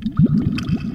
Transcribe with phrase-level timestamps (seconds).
[0.00, 0.91] you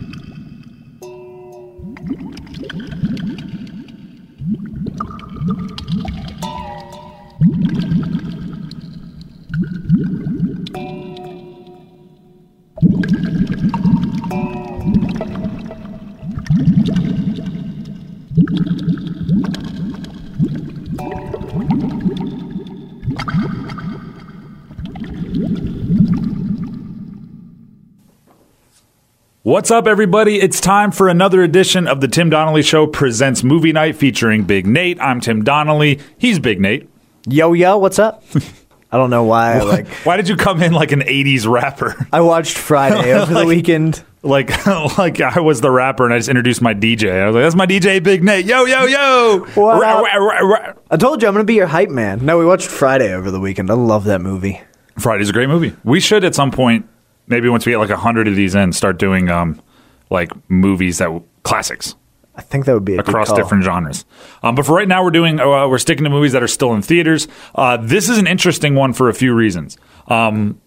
[29.47, 30.41] What's up, everybody?
[30.41, 34.67] It's time for another edition of the Tim Donnelly Show presents Movie Night featuring Big
[34.67, 34.99] Nate.
[34.99, 36.01] I'm Tim Donnelly.
[36.17, 36.89] He's Big Nate.
[37.29, 38.25] Yo yo, what's up?
[38.91, 39.61] I don't know why.
[39.61, 41.95] Like Why did you come in like an 80s rapper?
[42.11, 44.03] I watched Friday over the weekend.
[44.21, 44.49] Like,
[44.97, 47.09] like I was the rapper and I just introduced my DJ.
[47.09, 48.45] I was like, that's my DJ, Big Nate.
[48.45, 49.47] Yo, yo, yo.
[49.55, 50.73] What rah, rah, rah.
[50.91, 52.25] I told you I'm gonna be your hype man.
[52.25, 53.71] No, we watched Friday over the weekend.
[53.71, 54.61] I love that movie.
[54.99, 55.73] Friday's a great movie.
[55.85, 56.85] We should at some point,
[57.27, 59.61] maybe once we get like a hundred of these in, start doing um
[60.09, 61.09] like movies that
[61.43, 61.95] classics.
[62.35, 64.05] I think that would be a good across different genres.
[64.43, 66.73] Um, but for right now, we're doing uh, we're sticking to movies that are still
[66.73, 67.27] in theaters.
[67.55, 69.77] Uh, this is an interesting one for a few reasons.
[70.07, 70.61] Um,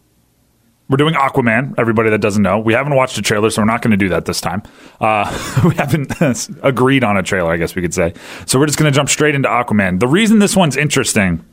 [0.88, 1.74] we're doing Aquaman.
[1.78, 4.08] Everybody that doesn't know, we haven't watched a trailer, so we're not going to do
[4.08, 4.64] that this time.
[5.00, 5.24] Uh,
[5.68, 6.12] we haven't
[6.64, 8.12] agreed on a trailer, I guess we could say.
[8.46, 10.00] So we're just going to jump straight into Aquaman.
[10.00, 11.44] The reason this one's interesting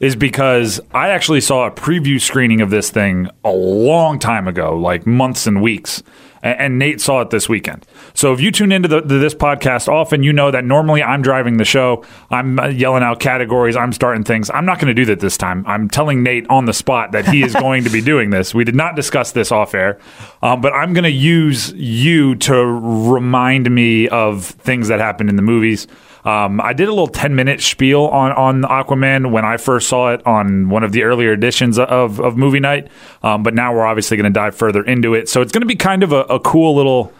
[0.00, 4.76] is because I actually saw a preview screening of this thing a long time ago,
[4.76, 6.02] like months and weeks.
[6.42, 7.86] And Nate saw it this weekend.
[8.12, 11.56] So if you tune into the, this podcast often, you know that normally I'm driving
[11.56, 12.04] the show.
[12.30, 13.76] I'm uh, yelling out categories.
[13.76, 14.50] I'm starting things.
[14.50, 15.64] I'm not going to do that this time.
[15.66, 18.54] I'm telling Nate on the spot that he is going to be doing this.
[18.54, 19.98] We did not discuss this off air,
[20.42, 25.36] um, but I'm going to use you to remind me of things that happened in
[25.36, 25.86] the movies.
[26.24, 30.12] Um, I did a little 10 minute spiel on, on Aquaman when I first saw
[30.12, 32.88] it on one of the earlier editions of, of Movie Night.
[33.22, 35.28] Um, but now we're obviously going to dive further into it.
[35.28, 37.12] So it's going to be kind of a, a cool little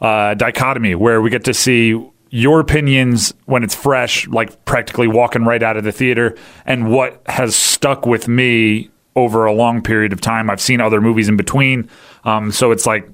[0.00, 5.44] uh, dichotomy where we get to see your opinions when it's fresh, like practically walking
[5.44, 10.12] right out of the theater, and what has stuck with me over a long period
[10.12, 10.50] of time.
[10.50, 11.88] I've seen other movies in between.
[12.24, 13.08] Um, so it's like,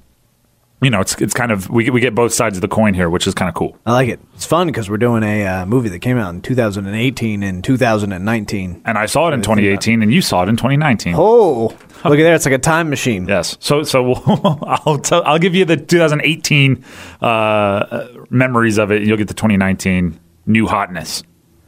[0.83, 3.09] you know, it's it's kind of we we get both sides of the coin here,
[3.09, 3.77] which is kind of cool.
[3.85, 4.19] I like it.
[4.33, 8.81] It's fun because we're doing a uh, movie that came out in 2018 and 2019.
[8.85, 11.15] And I saw it in 2018, and you saw it in 2019.
[11.17, 12.35] Oh, look at there!
[12.35, 13.27] It's like a time machine.
[13.27, 13.57] Yes.
[13.59, 14.23] So so we'll,
[14.85, 16.83] I'll tell, I'll give you the 2018
[17.21, 18.97] uh, memories of it.
[18.97, 21.23] and You'll get the 2019 new hotness.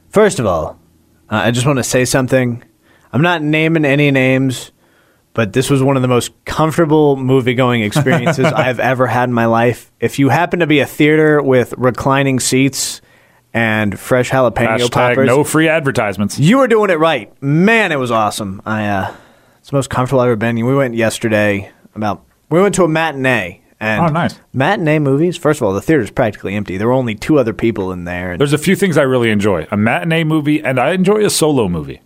[0.09, 0.80] First of all,
[1.30, 2.64] uh, I just want to say something.
[3.12, 4.72] I'm not naming any names,
[5.35, 9.34] but this was one of the most comfortable movie going experiences I've ever had in
[9.34, 9.91] my life.
[10.00, 13.01] If you happen to be a theater with reclining seats
[13.53, 16.40] and fresh jalapeno Hashtag poppers, no free advertisements.
[16.40, 17.31] you were doing it right.
[17.41, 18.62] Man, it was awesome.
[18.66, 19.13] I uh,
[19.59, 20.56] it's the most comfortable I've ever been.
[20.66, 23.62] We went yesterday about we went to a matinee.
[23.78, 24.40] And Oh, nice.
[24.53, 25.35] Matinee movies.
[25.35, 26.78] First of all, the theater's practically empty.
[26.78, 28.38] There were only two other people in there.
[28.38, 31.67] There's a few things I really enjoy: a matinee movie, and I enjoy a solo
[31.67, 32.00] movie.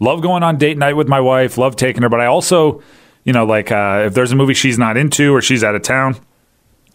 [0.00, 1.58] Love going on date night with my wife.
[1.58, 2.82] Love taking her, but I also,
[3.24, 5.82] you know, like uh, if there's a movie she's not into or she's out of
[5.82, 6.16] town,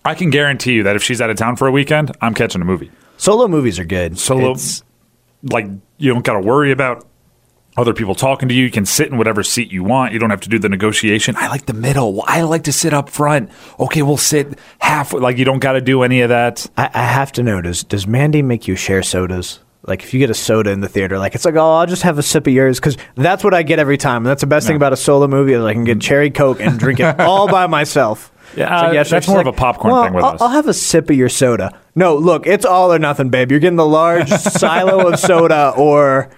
[0.03, 2.61] I can guarantee you that if she's out of town for a weekend, I'm catching
[2.61, 2.91] a movie.
[3.17, 4.17] solo movies are good.
[4.19, 4.83] Solo- It's-
[5.51, 5.67] like
[5.97, 7.05] you don't got to worry about
[7.77, 8.63] other people talking to you.
[8.63, 10.11] You can sit in whatever seat you want.
[10.13, 11.35] You don't have to do the negotiation.
[11.37, 12.23] I like the middle.
[12.25, 13.51] I like to sit up front.
[13.79, 15.13] Okay, we'll sit half.
[15.13, 16.65] Like you don't got to do any of that.
[16.77, 19.59] I, I have to know does does Mandy make you share sodas?
[19.87, 22.03] Like if you get a soda in the theater, like it's like oh I'll just
[22.03, 24.17] have a sip of yours because that's what I get every time.
[24.17, 26.59] And that's the best thing about a solo movie is I can get cherry coke
[26.59, 28.31] and drink it all by myself.
[28.55, 30.49] Yeah, like, uh, that's more like, of a popcorn "Well, thing with I'll, us." I'll
[30.49, 31.77] have a sip of your soda.
[31.93, 33.51] No, look, it's all or nothing, babe.
[33.51, 36.29] You're getting the large silo of soda or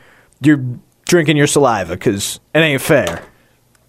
[0.42, 0.64] you're
[1.06, 3.24] drinking your saliva because it ain't fair.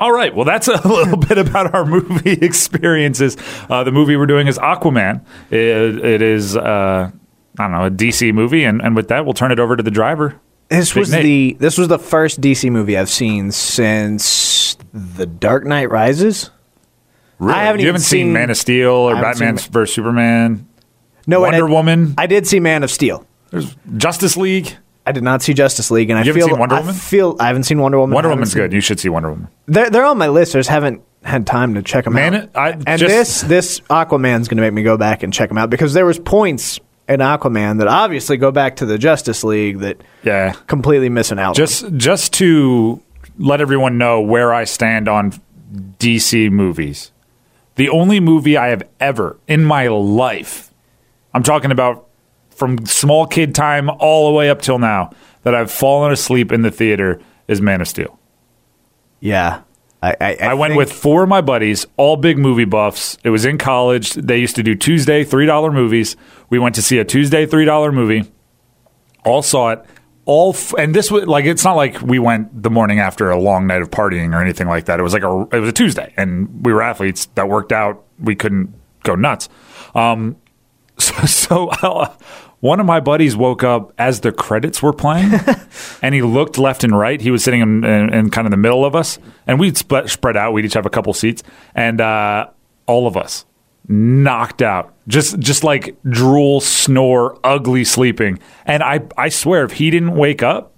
[0.01, 0.35] All right.
[0.35, 3.37] Well, that's a little bit about our movie experiences.
[3.69, 5.25] Uh, the movie we're doing is Aquaman.
[5.51, 7.11] It, it is, uh,
[7.59, 8.65] I don't know, a DC movie.
[8.65, 10.41] And, and with that, we'll turn it over to the driver.
[10.69, 11.23] This Big was Nate.
[11.23, 16.51] the this was the first DC movie I've seen since The Dark Knight Rises.
[17.41, 20.67] I haven't you haven't seen, seen- Man of Steel or Batman seen vs Superman.
[21.27, 22.15] No, Wonder I- Woman.
[22.19, 23.27] I did see Man of Steel.
[23.51, 24.77] There's Justice League.
[25.07, 26.95] I did not see Justice League, and I You haven't feel seen Wonder I Woman?
[26.95, 28.15] feel I haven't seen Wonder Woman.
[28.15, 28.73] Wonder Woman's seen- good.
[28.75, 29.49] You should see Wonder Woman.
[29.67, 30.55] They're they're on my list.
[30.55, 32.51] I just haven't had time to check them Man, out.
[32.55, 35.57] I and just- this this Aquaman's going to make me go back and check them
[35.57, 36.79] out because there was points
[37.09, 40.53] in Aquaman that obviously go back to the Justice League that Yeah.
[40.67, 41.49] completely missing out.
[41.51, 41.55] on.
[41.55, 43.01] Just just to
[43.39, 45.33] let everyone know where I stand on
[45.99, 47.13] DC movies.
[47.77, 50.73] The only movie I have ever in my life,
[51.33, 52.07] I'm talking about
[52.51, 55.11] from small kid time all the way up till now,
[55.45, 58.19] that I've fallen asleep in the theater is Man of Steel.
[59.21, 59.61] yeah,
[60.03, 63.19] I, I, I went think- with four of my buddies, all big movie buffs.
[63.25, 64.13] It was in college.
[64.15, 66.17] They used to do Tuesday three dollar movies.
[66.51, 68.31] We went to see a Tuesday three dollar movie.
[69.25, 69.85] All saw it.
[70.25, 73.39] All f- and this was like it's not like we went the morning after a
[73.41, 75.01] long night of partying or anything like that.
[75.01, 78.05] It was like a it was a Tuesday, and we were athletes that worked out.
[78.21, 78.73] We couldn't
[79.03, 79.49] go nuts.
[79.95, 80.37] Um,
[80.99, 81.71] so, so
[82.61, 85.33] one of my buddies woke up as the credits were playing,
[86.03, 87.21] and he looked left and right.
[87.21, 90.11] He was sitting in, in, in kind of the middle of us, and we'd spread,
[90.11, 90.53] spread out.
[90.53, 91.43] We'd each have a couple seats,
[91.75, 92.49] and uh,
[92.87, 93.45] all of us
[93.89, 98.39] knocked out, just just like drool, snore, ugly sleeping.
[98.67, 100.75] And I I swear, if he didn't wake up,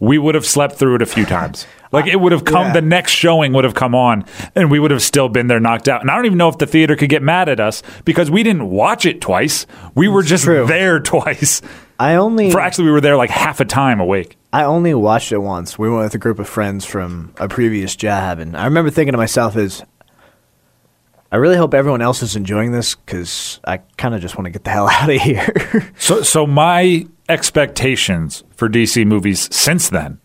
[0.00, 1.66] we would have slept through it a few times.
[1.94, 2.72] Like it would have come, Yeah.
[2.74, 4.24] the next showing would have come on,
[4.54, 6.00] and we would have still been there knocked out.
[6.02, 8.42] And I don't even know if the theater could get mad at us because we
[8.42, 9.66] didn't watch it twice.
[9.94, 10.66] We were just true.
[10.66, 11.62] there twice.
[11.98, 14.36] I only For actually, we were there like half a time awake.
[14.52, 15.78] I only watched it once.
[15.78, 19.12] We went with a group of friends from a previous job, and I remember thinking
[19.12, 19.82] to myself, "Is
[21.32, 24.50] I really hope everyone else is enjoying this because I kind of just want to
[24.50, 30.18] get the hell out of here." So, so my expectations for DC movies since then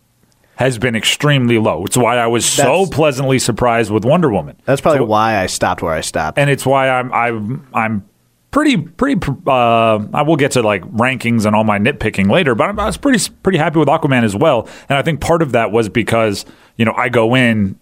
[0.59, 1.85] has been extremely low.
[1.85, 4.57] It's why I was so That's- pleasantly surprised with Wonder Woman.
[4.65, 6.37] That's probably So- why I stopped where I stopped.
[6.37, 8.03] and it's why I'm I'm I'm
[8.51, 9.21] pretty pretty.
[9.47, 12.87] Uh, I will get to like rankings and all my nitpicking later, but I'm, I
[12.87, 14.67] was pretty pretty happy with Aquaman as well.
[14.89, 16.45] And I think part of that was because
[16.75, 17.77] you know I go in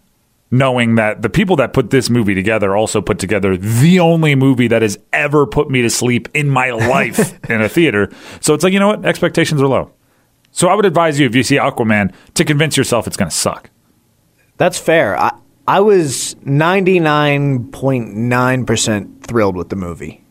[0.51, 4.67] knowing that the people that put this movie together also put together the only movie
[4.67, 8.09] that has ever put me to sleep in my life in a theater.
[8.39, 9.91] So it's like you know what expectations are low.
[10.57, 13.35] So I would advise you if you see Aquaman to convince yourself it's going to
[13.35, 13.69] suck.
[14.57, 15.15] That's fair.
[15.15, 15.37] I
[15.67, 20.23] I was ninety nine point nine percent thrilled with the movie.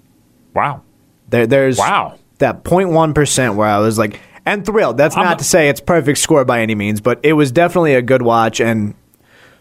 [0.53, 0.83] Wow.
[1.29, 2.19] There, there's Wow.
[2.39, 4.97] that 0.1 percent where I was like, and thrilled.
[4.97, 7.53] That's I'm not a- to say it's perfect score by any means, but it was
[7.53, 8.61] definitely a good watch.
[8.61, 8.95] And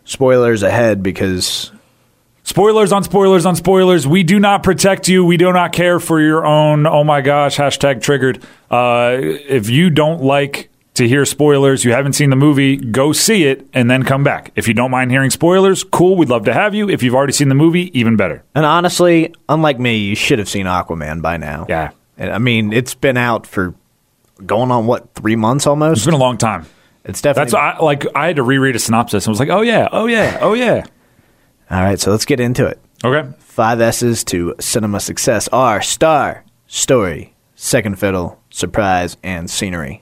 [0.04, 1.72] spoilers ahead because
[2.46, 4.08] Spoilers on spoilers on spoilers.
[4.08, 5.26] We do not protect you.
[5.26, 6.86] We do not care for your own.
[6.86, 7.58] Oh my gosh!
[7.58, 8.44] Hashtag triggered.
[8.70, 13.46] Uh, if you don't like to hear spoilers, you haven't seen the movie, go see
[13.46, 14.52] it and then come back.
[14.56, 16.16] If you don't mind hearing spoilers, cool.
[16.18, 16.88] We'd love to have you.
[16.88, 18.44] If you've already seen the movie, even better.
[18.54, 21.66] And honestly, unlike me, you should have seen Aquaman by now.
[21.68, 21.92] Yeah.
[22.20, 23.74] I mean, it's been out for
[24.46, 25.98] going on what three months almost.
[25.98, 26.68] It's been a long time.
[27.06, 27.52] It's definitely.
[27.52, 30.06] That's I, like I had to reread a synopsis and was like, oh yeah, oh
[30.06, 30.86] yeah, oh yeah.
[31.72, 32.80] All right, so let's get into it.
[33.04, 33.30] Okay.
[33.40, 40.02] Five S's to cinema success are star, story, second fiddle, surprise, and scenery.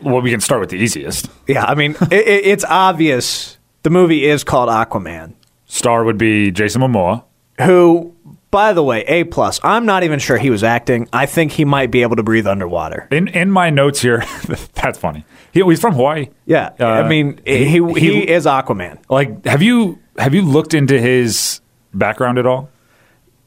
[0.00, 1.30] Well, we can start with the easiest.
[1.46, 3.58] Yeah, I mean, it, it, it's obvious.
[3.82, 5.34] The movie is called Aquaman.
[5.66, 7.24] Star would be Jason Momoa.
[7.62, 8.14] who,
[8.50, 9.60] by the way, A plus.
[9.62, 11.08] I'm not even sure he was acting.
[11.12, 13.06] I think he might be able to breathe underwater.
[13.10, 14.24] In in my notes here,
[14.74, 15.24] that's funny.
[15.52, 16.28] He, he's from Hawaii.
[16.46, 18.98] Yeah, Uh, I mean, he, he, he- is Aquaman.
[19.08, 21.60] Like, have you have you looked into his
[21.94, 22.68] background at all?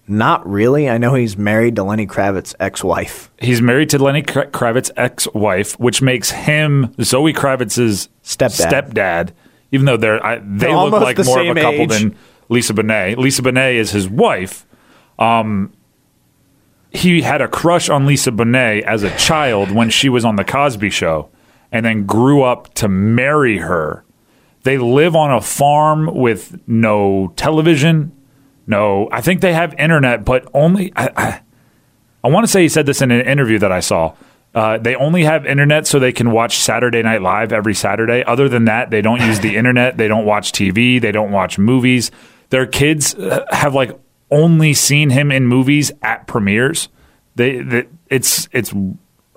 [0.07, 0.89] Not really.
[0.89, 3.31] I know he's married to Lenny Kravitz's ex-wife.
[3.39, 8.91] He's married to Lenny Kravitz's ex-wife, which makes him Zoe Kravitz's Stepdad.
[8.91, 9.31] stepdad.
[9.71, 11.89] Even though they're I, they They're look like more of a couple age.
[11.89, 12.15] than
[12.49, 13.17] Lisa Bonet.
[13.17, 14.65] Lisa Bonet is his wife.
[15.17, 15.71] Um,
[16.91, 20.43] he had a crush on Lisa Bonet as a child when she was on the
[20.43, 21.29] Cosby Show,
[21.71, 24.03] and then grew up to marry her.
[24.63, 28.11] They live on a farm with no television,
[28.67, 29.09] no.
[29.11, 30.93] I think they have internet, but only.
[30.95, 31.41] I, I,
[32.23, 34.15] I want to say he said this in an interview that I saw.
[34.55, 38.23] Uh, they only have internet so they can watch Saturday Night Live every Saturday.
[38.23, 39.97] Other than that, they don't use the internet.
[39.97, 41.01] They don't watch TV.
[41.01, 42.11] They don't watch movies.
[42.49, 43.99] Their kids uh, have like
[44.29, 46.87] only seen him in movies at premieres.
[47.35, 48.73] They, they it's it's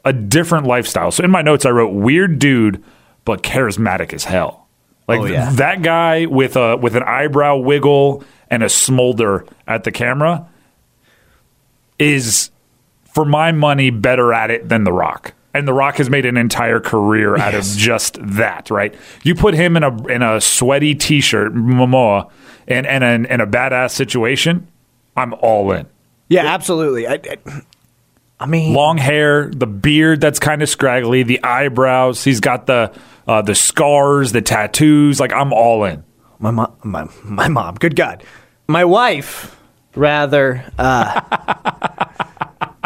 [0.04, 1.10] a different lifestyle.
[1.10, 2.84] So in my notes, I wrote weird dude,
[3.24, 4.65] but charismatic as hell.
[5.08, 5.50] Like Oh, yeah.
[5.52, 10.46] that guy with a with an eyebrow wiggle and a smolder at the camera
[11.98, 12.50] is
[13.14, 15.32] for my money better at it than The Rock.
[15.54, 18.94] And The Rock has made an entire career out of just that, right?
[19.22, 22.30] You put him in a in a sweaty t-shirt, Momoa,
[22.68, 24.66] and and in, in a badass situation,
[25.16, 25.86] I'm all in.
[26.28, 27.06] Yeah, absolutely.
[27.06, 27.36] I, I,
[28.38, 32.92] I mean, Long hair, the beard that's kind of scraggly, the eyebrows, he's got the
[33.26, 36.04] uh, the scars, the tattoos, like I'm all in.
[36.38, 37.76] my mom, my, my mom.
[37.76, 38.22] Good God,
[38.68, 39.52] my wife.
[39.94, 41.20] Rather, uh,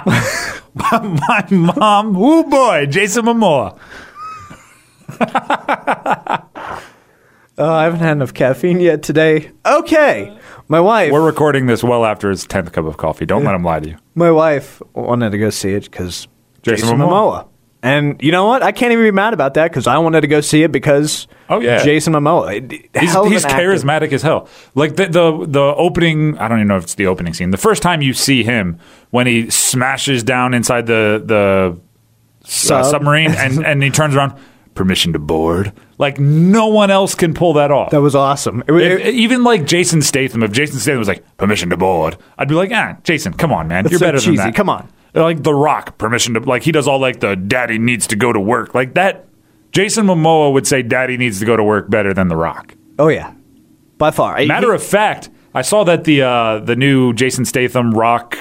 [0.75, 3.79] My mom, oh boy, Jason Momoa.
[7.59, 9.51] oh, I haven't had enough caffeine yet today.
[9.67, 10.39] Okay,
[10.71, 11.13] my wife.
[11.13, 13.27] We're recording this well after his tenth cup of coffee.
[13.27, 13.97] Don't let him lie to you.
[14.15, 16.27] My wife wanted to go see it because
[16.63, 17.09] Jason Jason, Momoa.
[17.43, 17.47] Momoa.
[17.83, 18.63] And you know what?
[18.63, 21.27] I can't even be mad about that because I wanted to go see it because
[21.49, 21.83] Oh, yeah.
[21.83, 22.71] Jason Momoa.
[22.71, 23.57] He's, he's actor.
[23.57, 24.49] charismatic as hell.
[24.75, 27.51] Like the, the the opening, I don't even know if it's the opening scene.
[27.51, 28.79] The first time you see him
[29.11, 31.81] when he smashes down inside the the
[32.45, 34.35] uh, submarine and and he turns around,
[34.75, 35.73] permission to board.
[36.01, 37.91] Like no one else can pull that off.
[37.91, 38.65] That was awesome.
[38.67, 42.49] It- it- even like Jason Statham, if Jason Statham was like permission to board, I'd
[42.49, 44.37] be like, ah, Jason, come on, man, you're so better cheesy.
[44.37, 44.55] than that.
[44.55, 44.89] Come on.
[45.15, 48.33] like The Rock, permission to like he does all like the daddy needs to go
[48.33, 49.27] to work like that.
[49.73, 52.75] Jason Momoa would say daddy needs to go to work better than The Rock.
[52.99, 53.35] oh yeah,
[53.99, 54.43] by far.
[54.47, 58.39] Matter of fact, I saw that the uh, the new Jason Statham Rock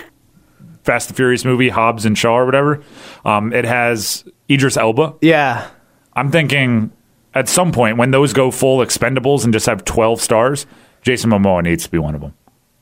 [0.83, 2.81] Fast and Furious movie, Hobbs and Shaw or whatever,
[3.25, 5.15] um, it has Idris Elba.
[5.21, 5.67] yeah.
[6.13, 6.91] I'm thinking
[7.33, 10.65] at some point when those go full expendables and just have 12 stars,
[11.01, 12.33] Jason Momoa needs to be one of them.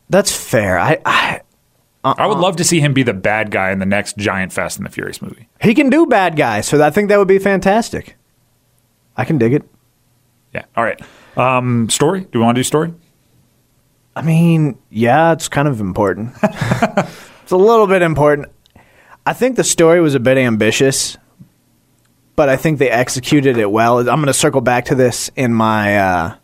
[0.09, 0.79] That's fair.
[0.79, 1.41] I, I
[2.03, 4.77] I would love to see him be the bad guy in the next giant Fast
[4.77, 5.49] and the Furious movie.
[5.61, 8.15] he can do bad guys, so I think that would be fantastic.
[9.17, 9.63] I can dig it.
[10.53, 10.63] Yeah.
[10.75, 11.01] All right.
[11.35, 12.21] Um, story?
[12.31, 12.93] Do we want to do story?
[14.15, 16.33] I mean, yeah, it's kind of important.
[16.43, 18.47] it's a little bit important.
[19.25, 21.17] I think the story was a bit ambitious,
[22.37, 23.99] but I think they executed it well.
[23.99, 26.35] I'm going to circle back to this in my uh,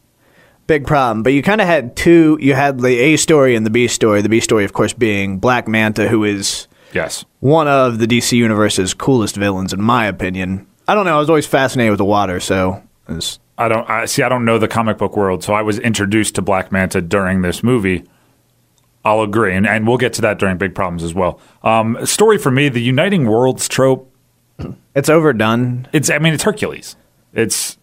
[0.67, 1.23] big problem.
[1.23, 2.37] But you kind of had two.
[2.41, 4.21] You had the A story and the B story.
[4.21, 7.25] The B story, of course, being Black Manta, who is Yes.
[7.39, 10.67] one of the DC universe's coolest villains, in my opinion.
[10.87, 11.15] I don't know.
[11.15, 14.45] I was always fascinated with the water, so was I don't I see I don't
[14.45, 18.03] know the comic book world, so I was introduced to Black Manta during this movie.
[19.05, 21.39] I'll agree, and, and we'll get to that during Big Problems as well.
[21.61, 24.09] Um, story for me, the Uniting Worlds trope.
[24.95, 25.87] It's overdone.
[25.93, 26.95] It's I mean it's Hercules.
[27.33, 27.77] It's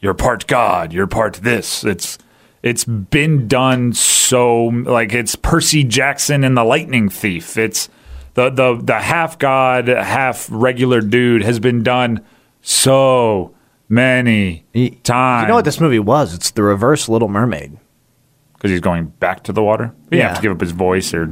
[0.00, 1.84] you're part God, you're part this.
[1.84, 2.18] It's
[2.62, 7.56] it's been done so like it's Percy Jackson and the Lightning Thief.
[7.56, 7.88] It's
[8.34, 12.20] the the the half god, half regular dude has been done
[12.60, 13.54] so
[13.88, 14.64] many
[15.02, 15.42] times.
[15.44, 16.34] You know what this movie was?
[16.34, 17.78] It's the reverse Little Mermaid.
[18.54, 19.92] because he's going back to the water.
[20.10, 20.34] He didn't have Yeah.
[20.36, 21.28] to give up his voice or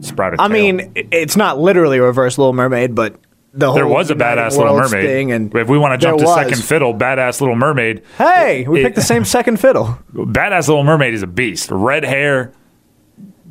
[0.00, 0.52] sprout a I tail.
[0.52, 3.14] mean, it's not literally a reverse Little Mermaid, but
[3.56, 5.06] the whole there was a United badass Little Worlds Mermaid.
[5.08, 6.44] thing, and if we want to jump to there was.
[6.44, 8.02] second fiddle, badass Little Mermaid.
[8.18, 9.98] Hey, we It- picked the same second fiddle.
[10.12, 11.70] Badass Little Mermaid is a beast.
[11.70, 12.52] Red hair,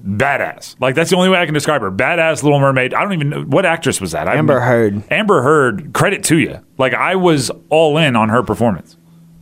[0.05, 0.75] badass.
[0.79, 1.91] Like that's the only way I can describe her.
[1.91, 2.93] Badass Little Mermaid.
[2.93, 4.27] I don't even know what actress was that.
[4.27, 5.03] I- Amber Heard.
[5.11, 5.93] Amber Heard.
[5.93, 6.59] Credit to you.
[6.77, 8.97] Like I was all in on her performance.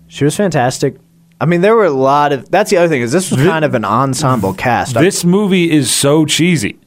[0.07, 0.97] She was fantastic.
[1.39, 2.51] I mean, there were a lot of.
[2.51, 4.93] That's the other thing is this was kind of an ensemble cast.
[4.93, 6.77] This movie is so cheesy.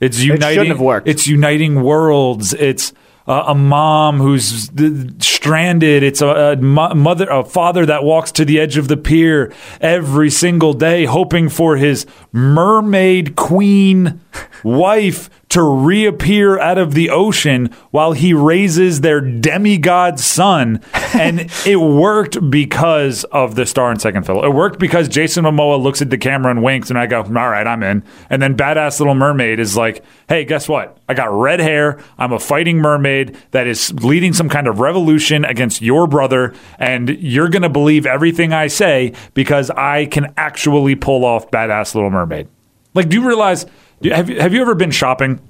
[0.00, 0.66] It's uniting.
[0.66, 1.08] have worked.
[1.08, 2.52] It's uniting worlds.
[2.52, 2.92] It's
[3.26, 6.02] uh, a mom who's th- stranded.
[6.02, 9.52] It's a, a mo- mother, a father that walks to the edge of the pier
[9.80, 14.20] every single day, hoping for his mermaid queen
[14.62, 20.80] wife to reappear out of the ocean while he raises their demigod son.
[21.14, 24.44] And it worked because of the star and second fiddle.
[24.44, 27.28] It worked because Jason Momoa looks at the camera and winks, and I go, "All
[27.28, 30.98] right, I'm in." And then badass little mermaid is like, "Hey, guess what?
[31.08, 32.00] I got red hair.
[32.18, 37.10] I'm a fighting mermaid that is leading some kind of revolution against your brother, and
[37.10, 42.48] you're gonna believe everything I say because I can actually pull off badass little mermaid."
[42.92, 43.66] Like, do you realize?
[44.02, 45.40] Have you, have you ever been shopping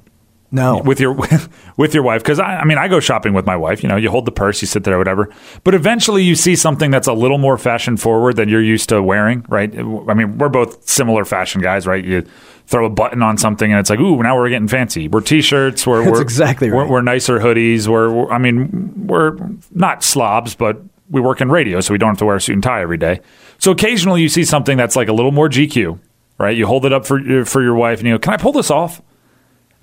[0.55, 1.15] no, with your
[1.77, 3.83] with your wife because I, I mean I go shopping with my wife.
[3.83, 5.29] You know, you hold the purse, you sit there, whatever.
[5.65, 9.03] But eventually, you see something that's a little more fashion forward than you're used to
[9.03, 9.77] wearing, right?
[9.77, 12.05] I mean, we're both similar fashion guys, right?
[12.05, 12.25] You
[12.67, 15.09] throw a button on something, and it's like, ooh, now we're getting fancy.
[15.09, 15.87] We're t-shirts.
[15.87, 16.91] We're, That's we're exactly we're, right.
[16.91, 17.89] we're nicer hoodies.
[17.89, 19.37] We're, we're I mean, we're
[19.73, 22.55] not slobs, but we work in radio, so we don't have to wear a suit
[22.55, 23.21] and tie every day.
[23.59, 25.99] So occasionally, you see something that's like a little more GQ,
[26.45, 26.57] right?
[26.57, 28.71] You hold it up for for your wife, and you go, "Can I pull this
[28.71, 29.03] off?"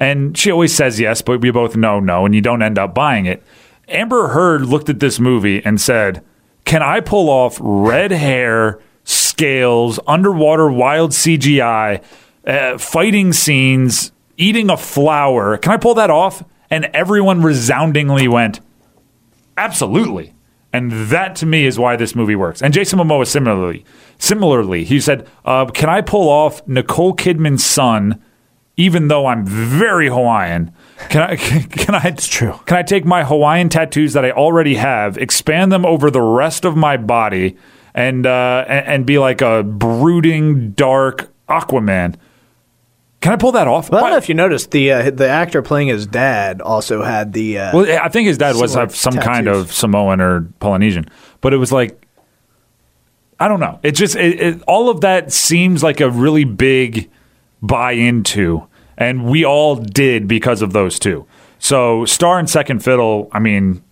[0.02, 2.96] And she always says yes, but we both know no, and you don't end up
[2.96, 3.44] buying it.
[3.88, 6.24] Amber Heard looked at this movie and said,
[6.66, 12.04] Can I pull off red hair, scales, underwater wild CGI,
[12.48, 15.58] uh, fighting scenes, eating a flower?
[15.58, 16.44] Can I pull that off?
[16.70, 18.60] And everyone resoundingly went,
[19.58, 20.34] Absolutely.
[20.74, 22.62] And that to me is why this movie works.
[22.62, 23.84] And Jason Momoa similarly,
[24.22, 28.22] similarly, he said, uh, "Can I pull off Nicole Kidman's son,
[28.78, 30.72] even though I'm very Hawaiian?
[31.10, 31.36] Can I?
[31.36, 32.02] Can, can I?
[32.06, 32.54] It's true.
[32.66, 36.64] Can I take my Hawaiian tattoos that I already have, expand them over the rest
[36.64, 37.58] of my body,
[37.94, 42.16] and uh, and, and be like a brooding, dark Aquaman?
[43.22, 43.92] Can I pull that off?
[43.92, 47.04] Well, I don't know if you noticed the uh, the actor playing his dad also
[47.04, 47.60] had the.
[47.60, 51.08] Uh, Well, I think his dad was Similar have some kind of Samoan or Polynesian,
[51.40, 52.02] but it was like
[53.42, 53.80] I don't know.
[53.84, 57.10] It just it, it, all of that seems like a really big
[57.62, 58.68] buy into,
[58.98, 61.26] and we all did because of those two.
[61.60, 63.84] So Star and Second Fiddle, I mean,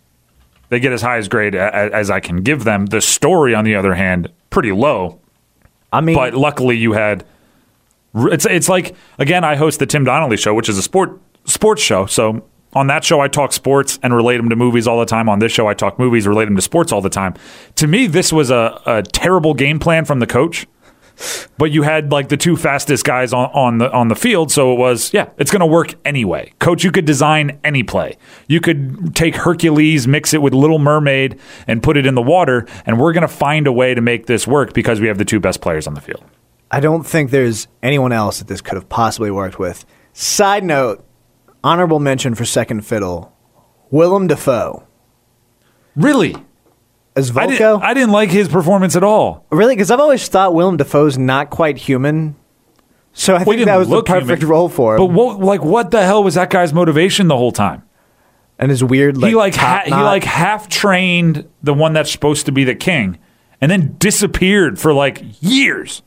[0.70, 2.86] they get as high as grade a- a- as I can give them.
[2.88, 5.20] The story, on the other hand, pretty low.
[5.92, 7.26] I mean, But luckily, you had.
[8.16, 11.82] It's it's like again, I host the Tim Donnelly show, which is a sport sports
[11.82, 12.06] show.
[12.08, 15.28] So on that show, I talk sports and relate them to movies all the time.
[15.28, 17.34] On this show, I talk movies, relate them to sports all the time.
[17.76, 20.68] To me, this was a, a terrible game plan from the coach.
[21.58, 24.72] But you had like the two fastest guys on, on the on the field, so
[24.72, 26.54] it was yeah, it's going to work anyway.
[26.60, 28.18] Coach, you could design any play.
[28.48, 32.66] You could take Hercules, mix it with Little Mermaid, and put it in the water,
[32.86, 35.26] and we're going to find a way to make this work because we have the
[35.26, 36.24] two best players on the field.
[36.72, 39.86] I don't think there's anyone else that this could have possibly worked with.
[40.14, 41.06] Side note,
[41.64, 43.34] honorable mention for second fiddle,
[43.92, 44.84] Willem Dafoe
[45.96, 46.36] Really,
[47.16, 47.50] as I Vulko.
[47.50, 49.46] didn't, I didn't like his performance at all.
[49.52, 52.36] really, because I've always thought Willem Dafoe's not quite human.
[53.12, 54.48] So I Well, he think didn't that was the look perfect human.
[54.48, 55.00] role for him.
[55.00, 57.84] But what, like, what the hell was that guy's motivation the whole time?
[58.62, 60.04] and his weird, like, he like ha- top he knot.
[60.04, 63.18] like half trained the one that's supposed to be the king,
[63.62, 66.02] and then disappeared for like years.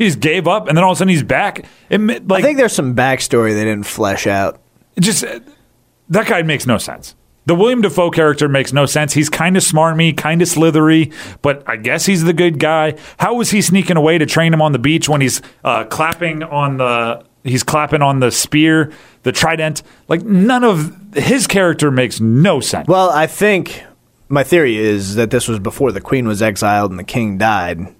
[0.00, 1.66] He just gave up, and then all of a sudden he's back.
[1.90, 4.58] It, like I think there's some backstory they didn't flesh out.
[4.98, 7.14] just that guy makes no sense.
[7.44, 9.12] The William Dafoe character makes no sense.
[9.12, 12.96] He's kind of smarmy, kind of slithery, but I guess he's the good guy.
[13.18, 16.44] How was he sneaking away to train him on the beach when he's uh, clapping
[16.44, 18.92] on the he's clapping on the spear,
[19.24, 19.82] the trident?
[20.08, 22.88] Like none of his character makes no sense.
[22.88, 23.84] Well, I think
[24.30, 27.94] my theory is that this was before the queen was exiled and the king died.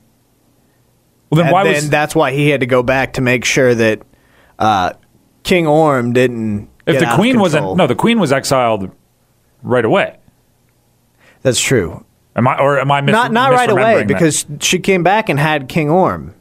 [1.30, 3.44] Well, then and why then was that's why he had to go back to make
[3.44, 4.02] sure that
[4.58, 4.92] uh,
[5.44, 6.68] King Orm didn't.
[6.87, 8.90] if the queen wasn't no the queen was exiled
[9.62, 10.16] right away?
[11.42, 12.04] that's true.
[12.37, 14.08] Am I or am I mis- not not right away that?
[14.08, 16.34] because she came back and had King Orm.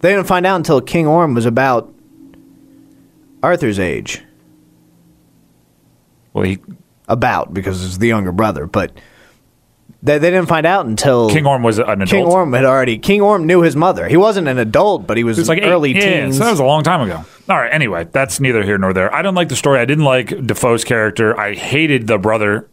[0.00, 1.92] They didn't find out until King Orm was about
[3.42, 4.22] Arthur's age.
[6.32, 6.58] well he
[7.08, 8.92] About because it's the younger brother, but
[10.02, 12.08] they, they didn't find out until King Orm was an adult.
[12.10, 12.98] King Orm had already.
[12.98, 14.08] King Orm knew his mother.
[14.08, 16.38] He wasn't an adult, but he was, It was like eight- early yeah, teens.
[16.38, 17.24] So that was a long time ago.
[17.48, 17.72] All right.
[17.72, 19.14] Anyway, that's neither here nor there.
[19.14, 19.78] I don't like the story.
[19.80, 21.38] I didn't like Dafoe's character.
[21.38, 22.68] I hated the brother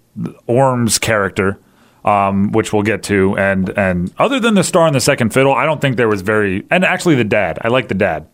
[0.46, 1.60] Orm's character,
[2.06, 3.38] um, which we'll get to.
[3.38, 6.22] And and other than the star and the second fiddle, I don't think there was
[6.22, 6.66] very.
[6.72, 7.60] And actually, the dad.
[7.62, 8.28] I like the dad.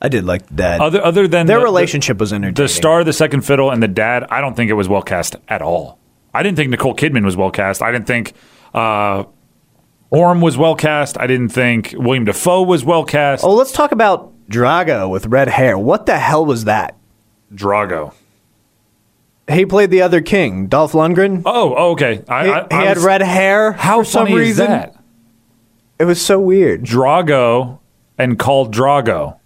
[0.00, 0.80] I did like the dad.
[0.80, 2.54] Other other than Their the- relationship was the, entertaining.
[2.54, 4.24] the star, the second fiddle, and the dad.
[4.30, 5.98] I don't think it was well cast at all.
[6.34, 7.82] I didn't think Nicole Kidman was well cast.
[7.82, 8.32] I didn't think.
[8.74, 9.24] Uh,
[10.10, 11.18] Orm was well cast.
[11.18, 13.44] I didn't think William Dafoe was well cast.
[13.44, 15.78] Oh, let's talk about Drago with red hair.
[15.78, 16.96] What the hell was that?
[17.54, 18.12] Drago.
[19.50, 21.42] He played the other king, Dolph Lundgren.
[21.44, 22.22] Oh, oh, okay.
[22.28, 23.72] I, he I, he I had was- red hair.
[23.72, 24.64] How for some funny reason.
[24.64, 24.96] is that?
[25.98, 26.82] It was so weird.
[26.84, 27.78] Drago
[28.18, 29.38] and called Drago.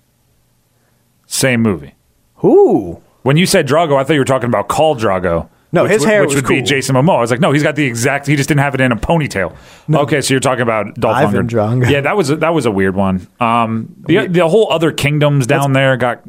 [1.27, 1.95] Same movie.
[2.37, 3.03] Who?
[3.23, 5.49] When you said Drago, I thought you were talking about Khal Drogo.
[5.73, 6.63] No, which his hair which was would be.
[6.63, 7.19] Jason Momoa.
[7.19, 8.27] I was like, no, he's got the exact.
[8.27, 9.57] He just didn't have it in a ponytail.
[9.89, 10.01] No.
[10.01, 11.91] Okay, so you're talking about Dolph Ivan Lundgren.
[11.91, 13.27] Yeah, that was a, that was a weird one.
[13.41, 16.23] Um, the the whole other kingdoms down there got.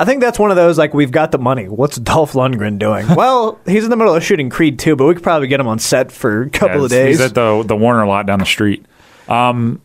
[0.00, 1.68] I think that's one of those like we've got the money.
[1.68, 3.06] What's Dolph Lundgren doing?
[3.16, 5.66] well, he's in the middle of shooting Creed 2, but we could probably get him
[5.66, 7.18] on set for a couple yeah, of days.
[7.18, 8.86] He's at the the Warner lot down the street.
[9.28, 9.82] Um,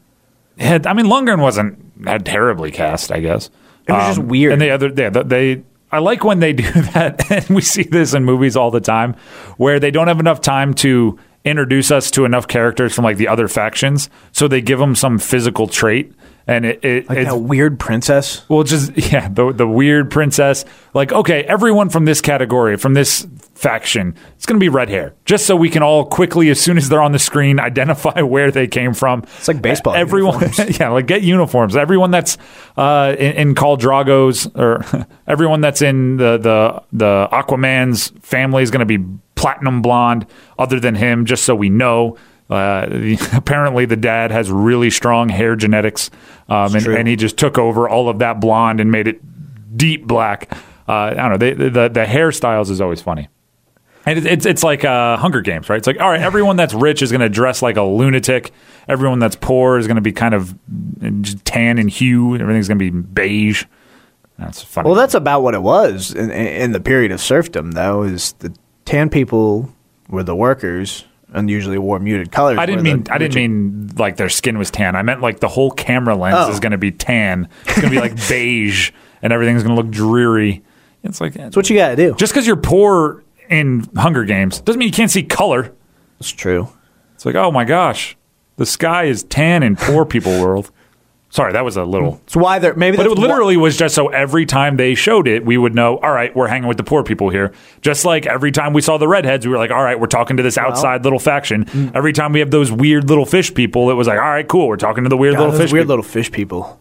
[0.58, 3.50] had, I mean, Lundgren wasn't had terribly cast, I guess.
[3.88, 4.54] It was just Um, weird.
[4.54, 8.16] And the other, yeah, they, I like when they do that, and we see this
[8.16, 9.16] in movies all the time,
[9.58, 13.28] where they don't have enough time to introduce us to enough characters from like the
[13.28, 16.12] other factions, so they give them some physical trait,
[16.46, 18.48] and it, it like it's, that weird princess.
[18.50, 20.66] well, just yeah, the the weird princess.
[20.94, 23.26] Like, okay, everyone from this category, from this
[23.56, 26.78] faction, it's going to be red hair, just so we can all quickly, as soon
[26.78, 29.24] as they're on the screen, identify where they came from.
[29.38, 31.76] It's like baseball Everyone, yeah, like get uniforms.
[31.76, 32.38] Everyone that's
[32.76, 34.84] uh, in, in Khal Drogo's, or
[35.28, 39.04] everyone that's in the the the Aquaman's family is going to be
[39.36, 40.28] platinum blonde,
[40.60, 42.18] other than him, just so we know.
[42.50, 46.12] Uh, apparently, the dad has really strong hair genetics,
[46.50, 49.22] um, and, and he just took over all of that blonde and made it
[49.78, 50.52] deep black.
[50.88, 51.38] Uh, I don't know.
[51.38, 53.30] They, the the hairstyles is always funny.
[54.06, 55.78] And it- it's it's like uh, Hunger Games, right?
[55.78, 58.52] It's like all right, everyone that's rich is going to dress like a lunatic.
[58.88, 60.54] Everyone that's poor is going to be kind of
[61.46, 62.36] tan and hue.
[62.36, 63.64] Everything's going to be beige.
[64.38, 64.88] That's funny.
[64.88, 68.04] Well, that's about what it was in, in the period of serfdom, though.
[68.04, 68.54] Is the
[68.84, 69.74] tan people
[70.10, 72.58] were the workers and usually wore muted colors.
[72.58, 74.96] I didn't mean the I didn't mean like their skin was tan.
[74.96, 76.52] I meant like the whole camera lens Oh.
[76.52, 77.48] is going to be tan.
[77.66, 80.64] It's going to be like beige, and everything's going to look dreary.
[81.04, 82.16] It's like That's what you got to do.
[82.16, 85.74] just because you're poor in Hunger Games doesn't mean you can't see color.
[86.20, 86.70] It's true.
[87.16, 88.16] It's like, oh my gosh,
[88.56, 90.72] the sky is tan in poor people world.
[91.34, 92.22] Sorry, that was a little.
[92.26, 92.96] It's why they're maybe.
[92.98, 96.12] But it literally was just so every time they showed it, we would know, all
[96.12, 97.52] right, we're hanging with the poor people here.
[97.82, 100.38] Just like every time we saw the redheads, we were like, all right, we're talking
[100.38, 101.66] to this outside little faction.
[101.66, 101.96] Mm.
[101.96, 104.68] Every time we have those weird little fish people, it was like, all right, cool,
[104.68, 105.96] we're talking to the weird God, little fish weird people.
[105.98, 106.80] little fish people.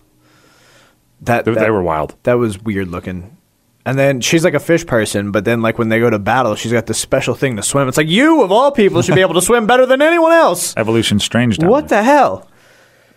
[1.23, 2.15] That, They- that they were wild.
[2.25, 3.39] That was weird looking.
[3.87, 6.57] And then she's like a fish person, but then like when they go to battle,
[6.57, 7.89] she's got this special thing to swim.
[7.89, 10.75] It's like you of all people should be able to swim better than anyone else.
[10.77, 11.57] Evolution strange.
[11.57, 12.01] Down What there.
[12.01, 12.49] the hell?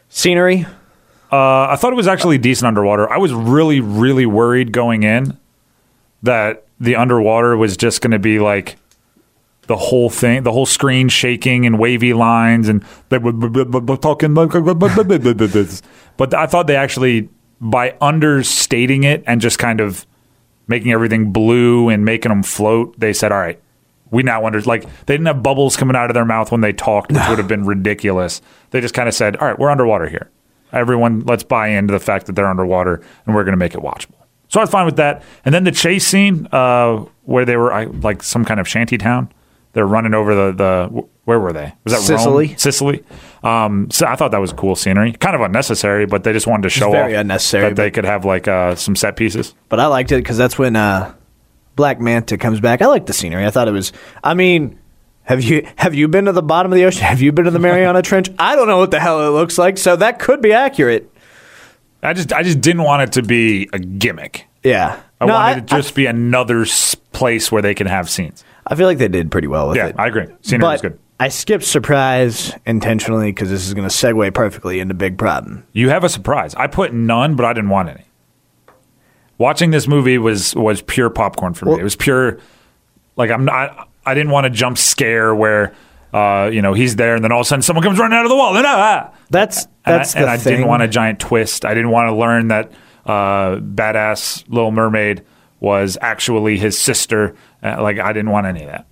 [0.07, 0.65] Scenery.
[1.35, 3.11] Uh, I thought it was actually decent underwater.
[3.11, 5.37] I was really, really worried going in
[6.23, 8.77] that the underwater was just going to be like
[9.67, 14.33] the whole thing, the whole screen shaking and wavy lines, and they were talking.
[14.33, 14.47] But
[16.33, 17.27] I thought they actually,
[17.59, 20.07] by understating it and just kind of
[20.69, 23.59] making everything blue and making them float, they said, "All right,
[24.09, 26.71] we now under like they didn't have bubbles coming out of their mouth when they
[26.71, 28.41] talked, which would have been ridiculous.
[28.69, 30.31] They just kind of said, "All right, we're underwater here.
[30.75, 33.81] Everyone, let's buy into the fact that they're underwater, and we're going to make it
[33.81, 35.23] watchable." So I was fine with that.
[35.43, 38.97] And then the chase scene uh, where they were I, like some kind of shanty
[38.97, 39.31] town.
[39.73, 41.73] They're running over the the where were they?
[41.83, 42.47] Was that Sicily.
[42.47, 42.57] Rome?
[42.57, 43.03] Sicily.
[43.43, 45.11] Um, so I thought that was cool scenery.
[45.13, 48.05] Kind of unnecessary, but they just wanted to show very off unnecessary, that they could
[48.05, 49.53] have like uh, some set pieces.
[49.67, 51.13] But I liked it because that's when uh,
[51.75, 52.81] Black Manta comes back.
[52.81, 53.45] I liked the scenery.
[53.45, 53.91] I thought it was.
[54.23, 54.79] I mean,
[55.25, 57.03] have you have you been to the bottom of the ocean?
[57.03, 58.29] Have you been to the Mariana Trench?
[58.39, 61.11] I don't know what the hell it looks like, so that could be accurate.
[62.03, 64.47] I just I just didn't want it to be a gimmick.
[64.63, 64.99] Yeah.
[65.19, 66.65] I No, wanted it to just be another
[67.11, 68.43] place where they can have scenes.
[68.67, 69.95] I feel like they did pretty well with Yeah, it.
[69.97, 70.27] I agree.
[70.41, 70.99] Scenery was good.
[71.19, 75.65] I skipped surprise intentionally because this is going to segue perfectly into big problem.
[75.71, 76.53] You have a surprise.
[76.55, 78.03] I put none, but I didn't want any.
[79.37, 81.71] Watching this movie was was pure popcorn for me.
[81.71, 82.39] Well- it was pure
[83.15, 83.89] like I'm not.
[84.05, 85.73] I didn't want a jump scare where
[86.13, 88.25] uh, you know he's there and then all of a sudden someone comes running out
[88.25, 88.55] of the wall.
[88.55, 89.11] And, ah!
[89.29, 91.65] That's And that's I, and I didn't want a giant twist.
[91.65, 92.71] I didn't want to learn that
[93.05, 95.23] uh, badass Little Mermaid
[95.59, 97.35] was actually his sister.
[97.63, 98.85] Uh, like I didn't want any of that.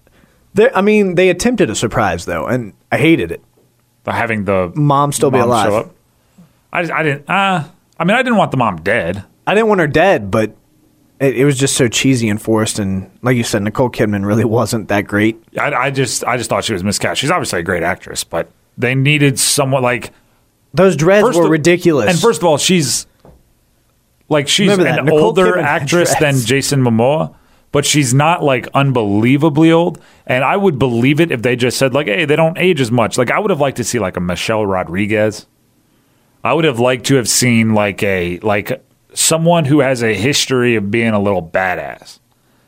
[0.54, 3.42] There- I mean, they attempted a surprise though, and I hated it.
[4.06, 5.68] Having the Mom still be alive.
[5.70, 5.96] show up.
[6.74, 7.30] I just, I didn't.
[7.30, 7.64] Uh,
[7.98, 9.24] I mean, I didn't want the mom dead.
[9.48, 10.56] I didn't want her dead, but
[11.24, 12.80] it, it was just so cheesy and forced.
[12.80, 15.42] And like you said, Nicole Kidman really wasn't that great.
[15.60, 17.22] I, I just I just thought she was miscast.
[17.22, 20.12] She's obviously a great actress, but they needed someone like
[20.74, 22.10] Those dreads were of- ridiculous.
[22.10, 23.08] And first of all, she's
[24.30, 26.36] like she's an Nicole older Kidman actress than.
[26.40, 27.36] Jason Momoa,
[27.72, 30.02] but she's not like unbelievably old.
[30.26, 32.92] And I would believe it if they just said like, "Hey, they don't age as
[32.92, 35.46] much." Like I would have liked to see like a Michelle Rodriguez.
[36.44, 38.84] I would have liked to have seen like a like
[39.14, 42.20] someone who has a history of being a little badass.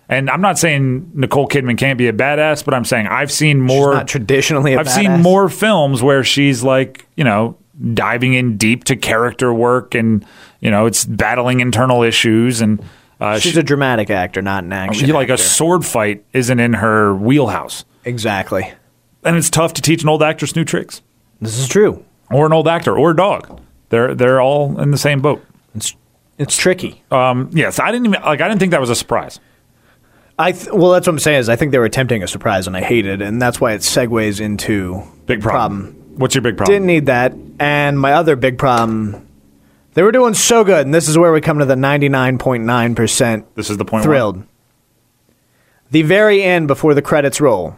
[0.08, 3.60] And I'm not saying Nicole Kidman can't be a badass, but I'm saying I've seen
[3.60, 4.76] more not traditionally.
[4.76, 7.58] i I've seen more films where she's like, you know,
[7.94, 10.24] diving in deep to character work and,
[10.60, 12.84] you know, it's battling internal issues and
[13.20, 15.10] uh, She's she, a dramatic actor, not an action.
[15.10, 17.86] like a sword fight isn't in her wheelhouse.
[18.04, 18.74] exactly.
[19.24, 21.02] And it's tough to teach an old actress new tricks
[21.42, 22.06] This is true.
[22.30, 23.60] or an old actor or a dog.
[23.90, 25.44] They're they're all in the same boat.
[25.74, 25.96] It's
[26.38, 27.04] it's tricky.
[27.12, 28.42] Um, yes, I didn't even like.
[28.42, 29.40] I didn't think that was a surprise.
[30.38, 32.68] I th- well, that's what I'm saying is I think they were attempting a surprise,
[32.68, 35.94] and I hated, it, and that's why it segues into Big problem.
[35.94, 36.20] problem.
[36.20, 36.74] What's your big problem?
[36.76, 37.34] Didn't need that.
[37.60, 39.26] And my other big problem,
[39.94, 43.56] they were doing so good, and this is where we come to the 99.9 percent
[43.56, 44.04] this is the point.
[44.04, 44.44] thrilled.
[45.92, 47.78] The very end before the credits roll.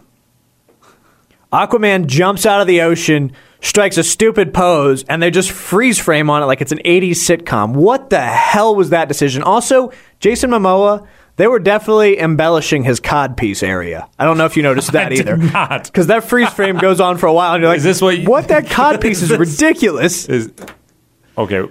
[1.53, 6.29] Aquaman jumps out of the ocean, strikes a stupid pose, and they just freeze frame
[6.29, 7.73] on it like it's an 80s sitcom.
[7.73, 9.43] What the hell was that decision?
[9.43, 14.07] Also, Jason Momoa, they were definitely embellishing his codpiece area.
[14.17, 15.37] I don't know if you noticed that either.
[15.37, 15.85] not.
[15.85, 18.17] Because that freeze frame goes on for a while, and you're like, Is this what
[18.19, 20.27] you- what that codpiece Is is ridiculous.
[20.29, 20.51] Is
[21.37, 21.63] okay.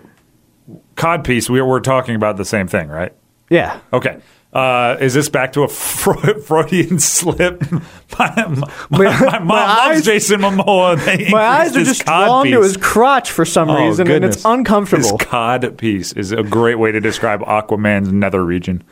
[0.96, 1.50] Codpiece.
[1.50, 3.12] We we're talking about the same thing, right?
[3.50, 3.78] Yeah.
[3.92, 4.18] Okay.
[4.56, 7.60] Uh, is this back to a Fre- Freudian slip?
[8.18, 8.48] my, my,
[8.90, 11.30] my, My- mom my loves eyes- Jason Momoa.
[11.30, 14.44] My eyes are just drawn to his crotch for some Oh, reason, and it's goodness.
[14.46, 15.18] uncomfortable.
[15.18, 18.82] His cod piece is a great way to describe Aquaman's nether region.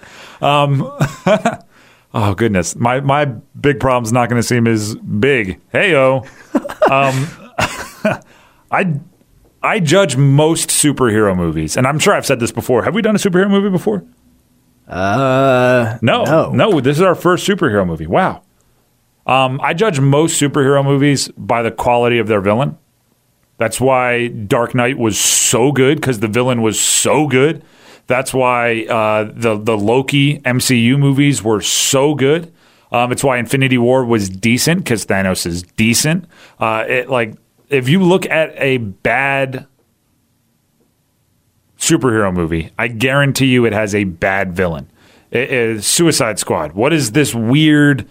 [0.43, 0.83] Um,
[2.13, 5.61] oh goodness, my my big problem's not going to seem as big.
[5.73, 6.27] Heyo,
[6.91, 8.21] um,
[8.71, 9.01] I
[9.63, 12.83] I judge most superhero movies, and I'm sure I've said this before.
[12.85, 14.05] Have we done a superhero movie before?
[14.89, 16.51] Uh, No, No.
[16.51, 16.81] no.
[16.81, 18.07] This is our first superhero movie.
[18.07, 18.43] Wow.
[19.27, 22.77] Um, I judge most superhero movies by the quality of their villain.
[23.57, 27.63] That's why Dark Knight was so good because the villain was so good.
[28.07, 32.53] That's why uh, the the Loki MCU movies were so good.
[32.93, 36.27] Um, it's why Infinity War was decent because Thanos is decent.
[36.61, 37.35] Uh, it like
[37.71, 39.67] if you look at a bad
[41.89, 44.91] superhero movie, I guarantee you it has a bad villain.
[45.31, 46.73] It is uh, Suicide Squad.
[46.73, 48.09] What is this weird?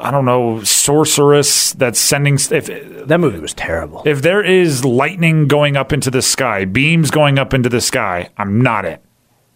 [0.00, 2.34] I don't know, sorceress that's sending.
[2.34, 2.66] If
[3.08, 4.02] That movie was terrible.
[4.06, 8.28] if there is lightning going up into the sky, beams going up into the sky,
[8.38, 8.98] I'm not in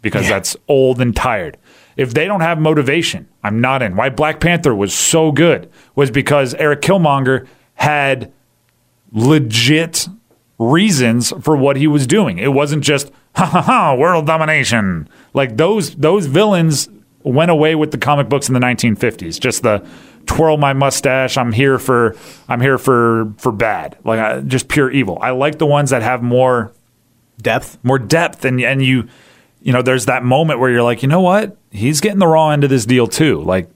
[0.02, 0.30] because Yeah.
[0.37, 1.56] that's old and tired.
[1.96, 3.94] If they don't have motivation, I'm not in.
[3.94, 8.33] Why Black Panther was so good was because Erik Killmonger had
[9.12, 10.09] legit
[10.61, 12.38] reasons for what he was doing.
[12.38, 15.09] It wasn't just ha ha ha world domination.
[15.35, 16.88] Like those those villains
[17.25, 19.40] went away with the comic books in the 1950s.
[19.40, 19.85] Just the
[20.27, 21.37] twirl my mustache.
[21.38, 22.14] I'm here for
[22.49, 23.96] I'm here for for bad.
[24.05, 25.18] Like I, just pure evil.
[25.20, 26.73] I like the ones that have more
[27.40, 27.79] Depth.
[27.83, 29.09] more depth and and you
[29.62, 32.51] you know there's that moment where you're like you know what he's getting the raw
[32.51, 33.70] end of this deal too like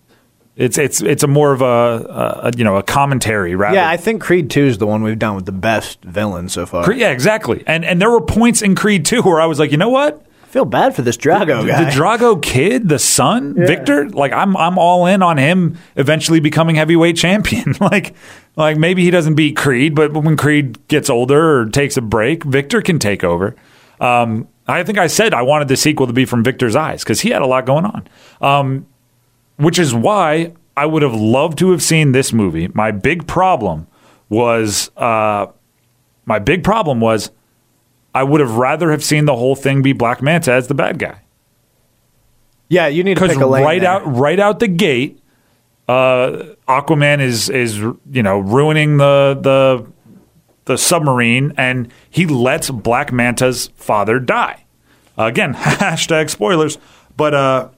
[0.57, 3.97] it's it's it's a more of a, a, you know a commentary rather Yeah, I
[3.97, 6.93] think Creed 2 is the one we've done with the best villain so far.
[6.93, 7.65] yeah exactly.
[7.67, 10.25] And and there were points in Creed 2 where I was like you know what?
[10.43, 11.85] I feel bad for this Drago guy.
[11.85, 16.77] the Drago kid the son Victor like I'm I'm all in on him eventually becoming
[16.77, 17.75] heavyweight champion.
[17.81, 18.15] Like
[18.55, 22.45] like maybe he doesn't beat Creed but when Creed gets older or takes a break
[22.45, 23.57] Victor can take over.
[24.01, 27.21] Um, I think I said I wanted the sequel to be from Victor's eyes because
[27.21, 28.09] he had a lot going on.
[28.41, 28.87] Um,
[29.57, 33.87] which is why I would have loved to have seen this movie my big problem
[34.29, 35.47] was uh,
[36.25, 37.31] my big problem was
[38.15, 40.99] I would have rather have seen the whole thing be Black Manta as the bad
[40.99, 41.21] guy
[42.69, 43.91] yeah, you need to pick a lane right there.
[43.91, 45.21] out right out the gate,
[45.89, 49.93] uh, Aquaman is is you know ruining the the
[50.65, 54.65] the submarine, and he lets Black Manta's father die.
[55.17, 56.79] Again, hashtag spoilers,
[57.17, 57.69] but uh,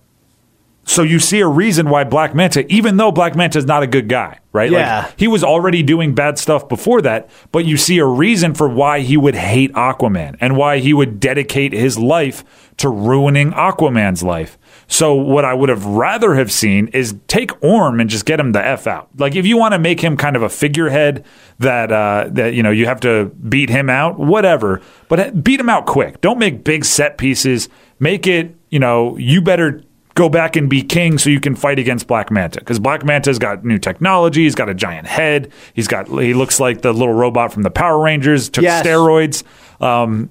[0.88, 3.88] so you see a reason why Black Manta, even though Black Manta is not a
[3.88, 4.70] good guy, right?
[4.70, 5.06] Yeah.
[5.06, 8.68] Like he was already doing bad stuff before that, but you see a reason for
[8.68, 12.44] why he would hate Aquaman and why he would dedicate his life
[12.76, 14.58] to ruining Aquaman's life.
[14.86, 18.52] So what I would have rather have seen is take Orm and just get him
[18.52, 19.08] the f out.
[19.18, 21.24] Like if you want to make him kind of a figurehead
[21.58, 24.80] that uh, that you know you have to beat him out, whatever.
[25.08, 26.20] But beat him out quick.
[26.20, 27.68] Don't make big set pieces.
[27.98, 29.82] Make it you know you better
[30.16, 33.38] go back and be king so you can fight against Black Manta because Black Manta's
[33.38, 34.42] got new technology.
[34.42, 35.52] He's got a giant head.
[35.74, 38.48] He's got he looks like the little robot from the Power Rangers.
[38.48, 38.84] Took Yes.
[38.84, 39.44] steroids.
[39.80, 40.30] Um,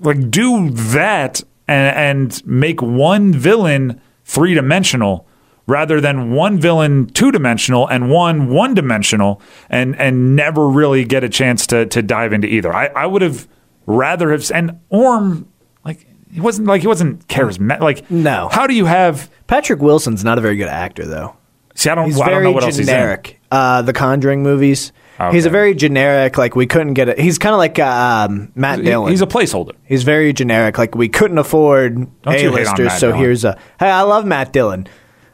[0.00, 5.26] like do that and, and make one villain three dimensional
[5.66, 11.24] rather than one villain two dimensional and one one dimensional and and never really get
[11.24, 12.74] a chance to to dive into either.
[12.74, 13.48] I, I would have
[13.86, 15.48] rather have and Orm
[16.34, 17.80] he wasn't like he wasn't charismatic.
[17.80, 18.48] Like No.
[18.50, 19.30] how do you have?
[19.46, 21.36] Patrick Wilson's not a very good actor, though.
[21.76, 22.06] See, I don't.
[22.06, 22.92] He's well, I don't know what else he's in.
[22.92, 23.40] generic.
[23.50, 24.92] Uh, the Conjuring movies.
[25.30, 26.36] He's a very generic.
[26.36, 27.18] Like we couldn't get it.
[27.20, 29.10] He's kind of like uh, um, Matt He- Dillon.
[29.10, 29.72] He's a placeholder.
[29.84, 30.76] He's very generic.
[30.76, 33.18] Like we couldn't afford Don't you hate on A-listers, so Dillon.
[33.20, 33.56] here's a.
[33.78, 34.88] Hey, I love Matt Dillon.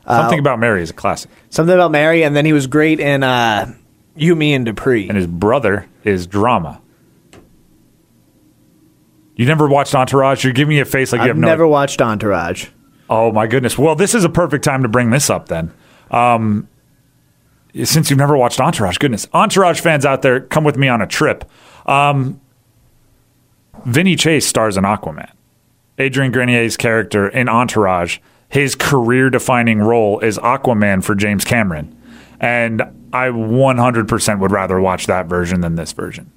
[0.07, 3.23] Something about Mary is a classic, Something about Mary, and then he was great in
[3.23, 3.73] uh,
[4.17, 5.09] You, Me, and Dupree.
[5.09, 6.81] and his brother is drama.
[9.41, 10.45] You never watched Entourage?
[10.45, 11.47] You're giving me a face like you I've have no.
[11.47, 12.67] never watched Entourage.
[13.09, 13.79] Oh my goodness!
[13.79, 15.73] Well, this is a perfect time to bring this up then.
[16.11, 16.69] Um,
[17.83, 21.07] since you've never watched Entourage, goodness, Entourage fans out there, come with me on a
[21.07, 21.51] trip.
[21.87, 22.39] Um,
[23.87, 25.33] Vinny Chase stars in Aquaman.
[25.97, 28.19] Adrian Grenier's character in Entourage,
[28.51, 31.99] his career-defining role is Aquaman for James Cameron,
[32.41, 32.83] and
[33.15, 36.31] I 100% would rather watch that version than this version.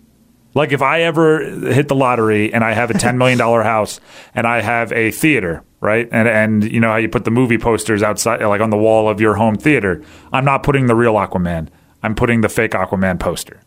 [0.56, 4.00] Like if I ever hit the lottery and I have a ten million dollar house
[4.36, 6.08] and I have a theater, right?
[6.12, 9.10] And and you know how you put the movie posters outside, like on the wall
[9.10, 10.04] of your home theater.
[10.32, 11.70] I'm not putting the real Aquaman.
[12.04, 13.62] I'm putting the fake Aquaman poster.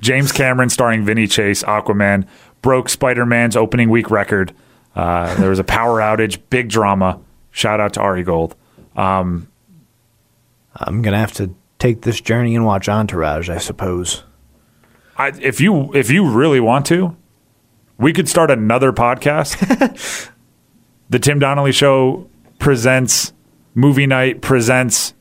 [0.00, 2.26] James Cameron starring Vinny Chase, Aquaman,
[2.62, 4.52] broke Spider Man's opening week record.
[4.94, 7.20] Uh, there was a power outage, big drama.
[7.50, 8.54] Shout out to Ari Gold.
[10.78, 14.24] I'm gonna have to take this journey and watch Entourage, I suppose.
[15.18, 17.16] I, if you if you really want to,
[17.98, 20.30] we could start another podcast.
[21.10, 23.32] the Tim Donnelly Show presents
[23.74, 25.14] movie night presents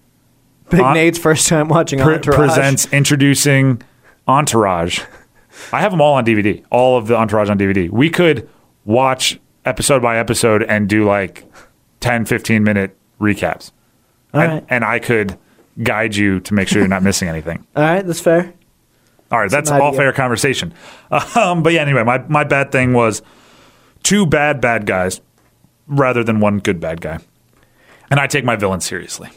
[0.70, 2.36] Big On- Nate's first time watching pre- Entourage.
[2.36, 3.82] presents introducing
[4.28, 5.02] Entourage.
[5.72, 6.64] I have them all on DVD.
[6.70, 7.90] All of the Entourage on DVD.
[7.90, 8.50] We could
[8.84, 11.46] watch episode by episode and do like
[12.02, 13.72] 10, 15 minute recaps.
[14.34, 14.66] All and, right.
[14.70, 15.38] and I could
[15.82, 17.66] guide you to make sure you're not missing anything.
[17.76, 18.54] All right, that's fair.
[19.32, 20.74] All right, that's an all fair conversation.
[21.36, 23.22] Um, but yeah, anyway, my, my bad thing was
[24.04, 25.22] two bad bad guys
[25.88, 27.20] rather than one good bad guy.
[28.10, 29.30] And I take my villain seriously.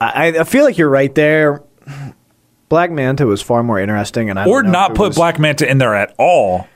[0.00, 1.62] I, I feel like you're right there.
[2.68, 5.78] Black Manta was far more interesting, and I Or not put was- Black Manta in
[5.78, 6.66] there at all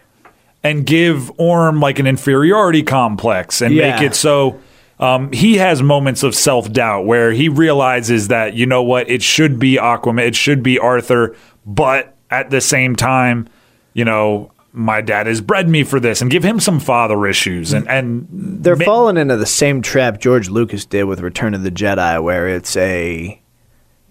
[0.62, 3.92] and give Orm like an inferiority complex and Yeah.
[3.92, 4.60] make it so
[5.00, 9.22] um, he has moments of self doubt where he realizes that you know what it
[9.22, 13.48] should be Aquaman, it should be Arthur, but at the same time,
[13.94, 14.52] you know.
[14.70, 18.28] My dad has bred me for this, and give him some father issues, and and
[18.30, 22.22] They're ma- falling into the same trap George Lucas did with Return of the Jedi,
[22.22, 23.40] where it's a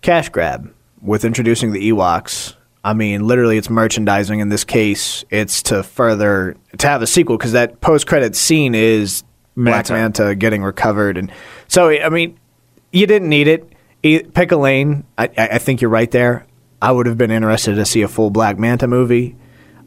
[0.01, 2.55] cash grab with introducing the Ewoks.
[2.83, 4.39] I mean, literally, it's merchandising.
[4.39, 9.23] In this case, it's to further to have a sequel because that post-credit scene is
[9.55, 9.93] Black Manta.
[9.93, 11.31] Manta getting recovered, and
[11.67, 12.37] so I mean,
[12.91, 14.33] you didn't need it.
[14.33, 15.05] Pick a lane.
[15.17, 16.45] I I think you're right there.
[16.81, 19.35] I would have been interested to see a full Black Manta movie.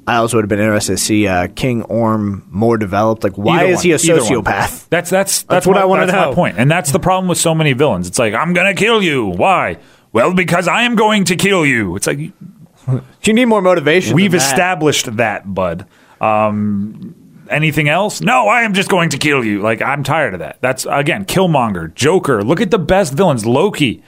[0.06, 3.22] I also would have been interested to see uh, King Orm more developed.
[3.22, 4.44] Like, why Either is he a one, either one.
[4.44, 4.88] sociopath?
[4.88, 6.34] That's that's that's, what my, I wanna that's know.
[6.34, 8.08] point, and that's the problem with so many villains.
[8.08, 9.26] It's like I'm gonna kill you.
[9.26, 9.78] Why?
[10.12, 11.94] Well, because I am going to kill you.
[11.94, 12.18] It's like
[13.22, 14.14] You need more motivation.
[14.16, 14.38] we've that.
[14.38, 15.86] established that, bud.
[16.20, 18.20] Um, anything else?
[18.20, 19.60] No, I am just going to kill you.
[19.60, 20.58] Like I'm tired of that.
[20.60, 22.42] That's again Killmonger, Joker.
[22.42, 23.46] Look at the best villains.
[23.46, 24.02] Loki.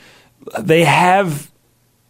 [0.58, 1.51] They have.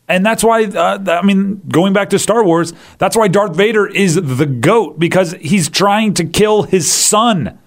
[0.09, 3.87] And that's why, uh, I mean, going back to Star Wars, that's why Darth Vader
[3.87, 7.59] is the GOAT because he's trying to kill his son.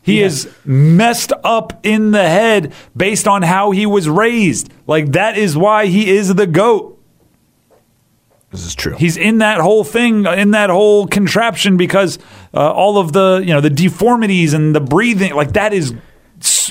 [0.00, 4.70] He is messed up in the head based on how he was raised.
[4.86, 7.00] Like, that is why he is the GOAT.
[8.50, 8.94] This is true.
[8.96, 12.18] He's in that whole thing, in that whole contraption because
[12.52, 15.94] uh, all of the, you know, the deformities and the breathing, like, that is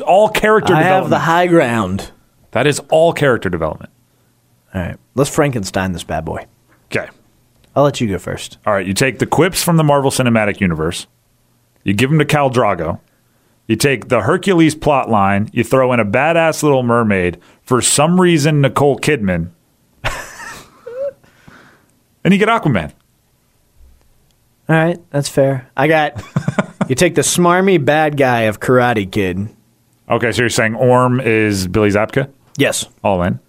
[0.06, 1.10] all character I have development.
[1.10, 2.12] the high ground.
[2.52, 3.92] that is all character development.
[4.74, 6.46] All right, let's Frankenstein this bad boy.
[6.86, 7.08] Okay.
[7.76, 8.58] I'll let you go first.
[8.66, 11.08] All right, you take the quips from the Marvel Cinematic Universe,
[11.84, 13.00] you give them to Khal Drogo.
[13.68, 18.20] You take the Hercules plot line, you throw in a badass little mermaid, for some
[18.20, 19.52] reason, Nicole Kidman,
[22.24, 22.92] and you get Aquaman.
[24.68, 25.70] All right, that's fair.
[25.76, 26.22] I got.
[26.90, 29.50] you take the smarmy bad guy of Karate Kid.
[30.10, 32.30] Okay, so you're saying Orm is Billy Zabka?
[32.58, 32.86] Yes.
[33.04, 33.40] All in.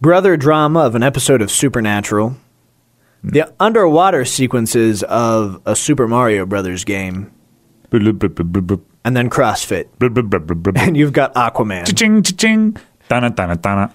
[0.00, 2.36] Brother drama of an episode of Supernatural.
[3.22, 3.28] Hmm.
[3.28, 7.32] The underwater sequences of a Super Mario Brothers game,
[7.90, 9.86] and then CrossFit.
[10.76, 11.96] And you've got Aquaman.
[11.96, 12.76] Ching, ching,
[13.08, 13.94] dana, dana, dana.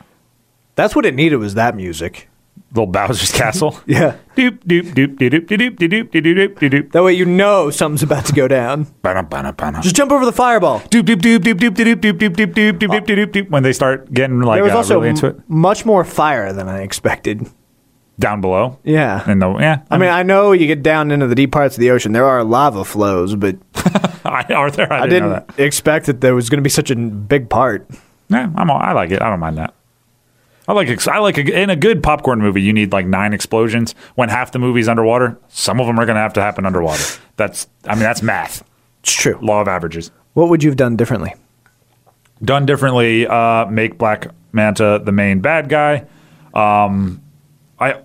[0.75, 2.29] That's what it needed was that music.
[2.73, 3.77] Little Bowser's Castle.
[3.85, 4.15] Yeah.
[4.37, 6.91] Doop, doop, doop, doop, doop, doop, doop, doop, doop, doop, doop.
[6.93, 8.83] That way you know something's about to go down.
[9.01, 9.81] Bana, bana, bana.
[9.81, 10.79] Just jump over the fireball.
[10.81, 13.63] doop doop doop doop doop doop doop doop doop doop doop doop doop doop when
[13.63, 16.69] they start getting like There was uh, also really into it much more fire than
[16.69, 17.45] I expected.
[18.19, 18.79] down below.
[18.85, 19.23] Yeah.
[19.27, 21.81] And the yeah, I mean, I know you get down into the deep parts of
[21.81, 22.13] the ocean.
[22.13, 23.57] There are lava flows, but
[24.23, 24.91] I, are there?
[24.93, 25.59] I, I didn't, know didn't that.
[25.63, 27.85] expect that there was going to be such a big part.
[28.29, 28.69] Yeah, I'm.
[28.71, 29.21] all- I like it.
[29.21, 29.73] I don't mind that.
[30.67, 30.89] I like.
[30.89, 32.61] ex- I like a, in a good popcorn movie.
[32.61, 35.37] You need like nine explosions when half the movie's underwater.
[35.49, 37.03] Some of them are going to have to happen underwater.
[37.35, 37.67] That's.
[37.85, 38.63] I mean, that's math.
[39.01, 39.37] It's true.
[39.41, 40.11] Law of averages.
[40.33, 41.33] What would you have done differently?
[42.43, 43.27] Done differently.
[43.27, 46.05] Uh, make Black Manta the main bad guy.
[46.53, 47.21] Um,
[47.79, 48.01] I.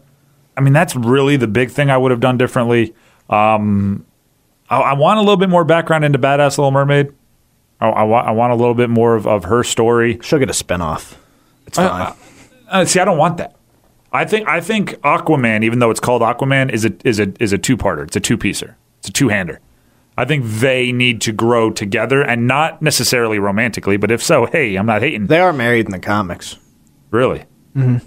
[0.56, 2.94] I mean, that's really the big thing I would have done differently.
[3.28, 4.06] Um,
[4.70, 7.12] I, I want a little bit more background into Badass Little Mermaid.
[7.78, 10.18] I, I, want, I want a little bit more of, of her story.
[10.22, 11.14] She'll get a spinoff.
[11.66, 12.00] It's fine.
[12.00, 12.14] Uh,
[12.68, 13.56] uh, see, I don't want that.
[14.12, 17.52] I think I think Aquaman, even though it's called Aquaman, is a is a is
[17.52, 18.04] a two parter.
[18.04, 18.76] It's a two piecer.
[18.98, 19.60] It's a two hander.
[20.16, 24.76] I think they need to grow together and not necessarily romantically, but if so, hey,
[24.76, 25.26] I'm not hating.
[25.26, 26.56] they are married in the comics.
[27.10, 27.44] Really.
[27.76, 27.98] Mm-hmm.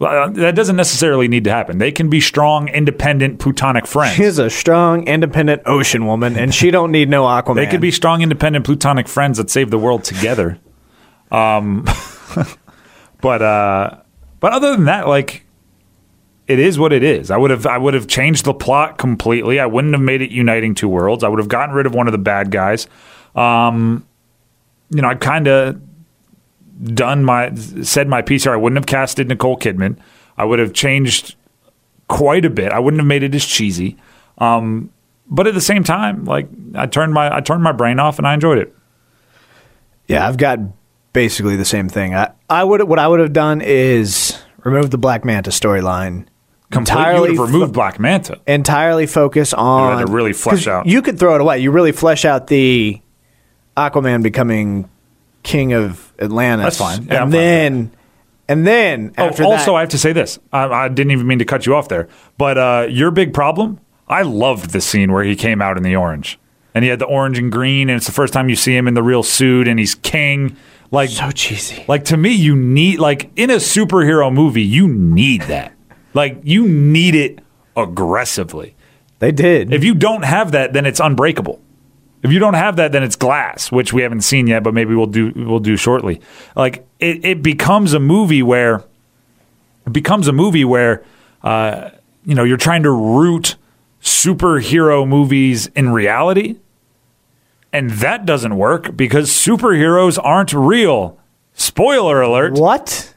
[0.00, 1.78] Well, uh, that doesn't necessarily need to happen.
[1.78, 4.14] They can be strong, independent, plutonic friends.
[4.16, 7.56] She's a strong, independent ocean woman, and she don't need no Aquaman.
[7.56, 10.58] They could be strong, independent, plutonic friends that save the world together.
[11.30, 11.84] Um,
[13.20, 13.98] but uh,
[14.40, 15.44] but other than that, like
[16.46, 17.30] it is what it is.
[17.30, 19.60] I would have I would have changed the plot completely.
[19.60, 21.22] I wouldn't have made it uniting two worlds.
[21.22, 22.86] I would have gotten rid of one of the bad guys.
[23.34, 24.06] Um,
[24.90, 25.80] you know, I kind of
[26.94, 28.52] done my said my piece here.
[28.52, 29.98] I wouldn't have casted Nicole Kidman.
[30.36, 31.36] I would have changed
[32.08, 32.72] quite a bit.
[32.72, 33.96] I wouldn't have made it as cheesy.
[34.38, 34.90] Um,
[35.26, 38.26] but at the same time, like I turned my I turned my brain off and
[38.26, 38.74] I enjoyed it.
[40.06, 40.58] Yeah, I've got
[41.12, 42.14] basically the same thing.
[42.14, 46.26] I, I would what I would have done is remove the Black Manta storyline.
[46.70, 48.38] Completely would have fo- Black Manta.
[48.46, 50.86] entirely focus on to really flesh out.
[50.86, 51.60] You could throw it away.
[51.60, 53.00] You really flesh out the
[53.76, 54.90] Aquaman becoming
[55.42, 56.78] king of Atlantis.
[56.78, 57.06] That's fine.
[57.06, 57.92] Yeah, I'm and fine with then
[58.48, 60.38] and then Oh, also, I have to say this.
[60.52, 63.78] I, I didn't even mean to cut you off there, but uh, your big problem.
[64.08, 66.38] I loved the scene where he came out in the orange,
[66.74, 68.88] and he had the orange and green, and it's the first time you see him
[68.88, 70.56] in the real suit, and he's king.
[70.90, 71.84] Like, so cheesy.
[71.86, 75.74] like to me, you need like in a superhero movie, you need that.
[76.14, 77.40] Like, you need it
[77.76, 78.74] aggressively.
[79.18, 79.72] They did.
[79.72, 81.60] If you don't have that, then it's unbreakable.
[82.22, 84.94] If you don't have that, then it's glass, which we haven't seen yet, but maybe
[84.94, 86.20] we'll do we'll do shortly.
[86.56, 88.82] Like it, it becomes a movie where
[89.86, 91.04] it becomes a movie where
[91.42, 91.90] uh,
[92.24, 93.56] you know you're trying to root
[94.02, 96.56] superhero movies in reality,
[97.72, 101.18] and that doesn't work because superheroes aren't real.
[101.54, 102.54] Spoiler alert!
[102.54, 103.14] what?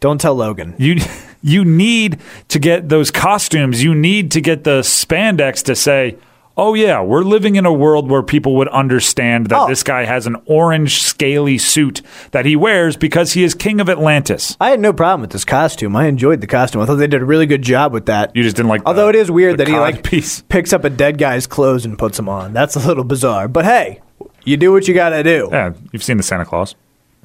[0.00, 0.74] Don't tell Logan.
[0.78, 0.96] You
[1.42, 3.82] you need to get those costumes.
[3.82, 6.16] You need to get the spandex to say,
[6.56, 9.68] "Oh yeah, we're living in a world where people would understand that Oh.
[9.68, 12.00] this guy has an orange scaly suit
[12.30, 15.44] that he wears because he is king of Atlantis." I had no problem with this
[15.44, 15.96] costume.
[15.96, 16.80] I enjoyed the costume.
[16.82, 18.34] I thought they did a really good job with that.
[18.36, 18.82] You just didn't like.
[18.86, 20.42] Although the- it is weird that he like piece.
[20.48, 22.52] picks up a dead guy's clothes and puts them on.
[22.52, 23.48] That's a little bizarre.
[23.48, 24.00] But hey,
[24.44, 25.48] you do what you got to do.
[25.50, 26.74] Yeah, you've seen the Santa Claus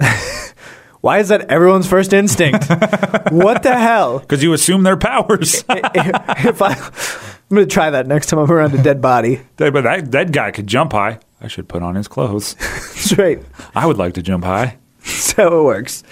[1.02, 2.68] Why is that everyone's first instinct?
[3.30, 4.18] what the hell?
[4.20, 5.64] because you assume their powers.
[5.68, 6.74] if I,
[7.50, 9.40] I'm going to try that next time I'm around a dead body.
[9.56, 11.18] but that that guy could jump high.
[11.40, 12.54] I should put on his clothes.
[12.94, 13.40] Straight.
[13.74, 14.78] I would like to jump high.
[15.00, 16.04] That's how it works.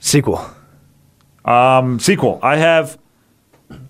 [0.00, 0.48] Sequel.
[1.44, 2.40] Um, sequel.
[2.42, 2.98] I have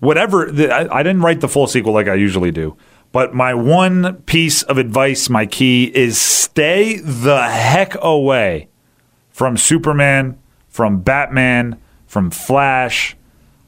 [0.00, 0.50] whatever.
[0.50, 2.76] The, I, I didn't write the full sequel like I usually do,
[3.12, 8.68] but my one piece of advice, my key is stay the heck away
[9.30, 10.38] from Superman,
[10.68, 13.16] from Batman, from Flash.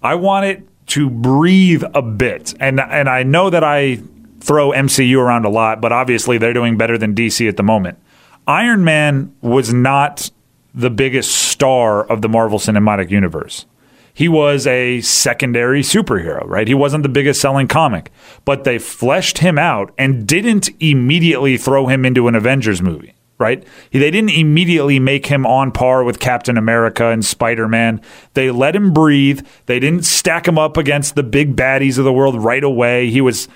[0.02, 4.00] I want it to breathe a bit, and and I know that I
[4.40, 7.98] throw MCU around a lot, but obviously they're doing better than DC at the moment.
[8.46, 10.30] Iron Man was not
[10.74, 13.66] the biggest star of the Marvel Cinematic Universe.
[14.12, 16.66] He was a secondary superhero, right?
[16.66, 18.10] He wasn't the biggest selling comic,
[18.44, 23.66] but they fleshed him out and didn't immediately throw him into an Avengers movie, right?
[23.90, 28.00] They didn't immediately make him on par with Captain America and Spider Man.
[28.34, 29.46] They let him breathe.
[29.66, 33.10] They didn't stack him up against the big baddies of the world right away.
[33.10, 33.48] He was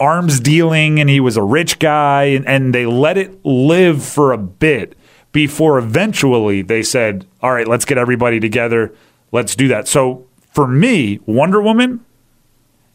[0.00, 4.32] arms dealing and he was a rich guy, and, and they let it live for
[4.32, 4.96] a bit
[5.32, 8.94] before eventually they said, All right, let's get everybody together.
[9.30, 9.86] Let's do that.
[9.86, 12.04] So for me, Wonder Woman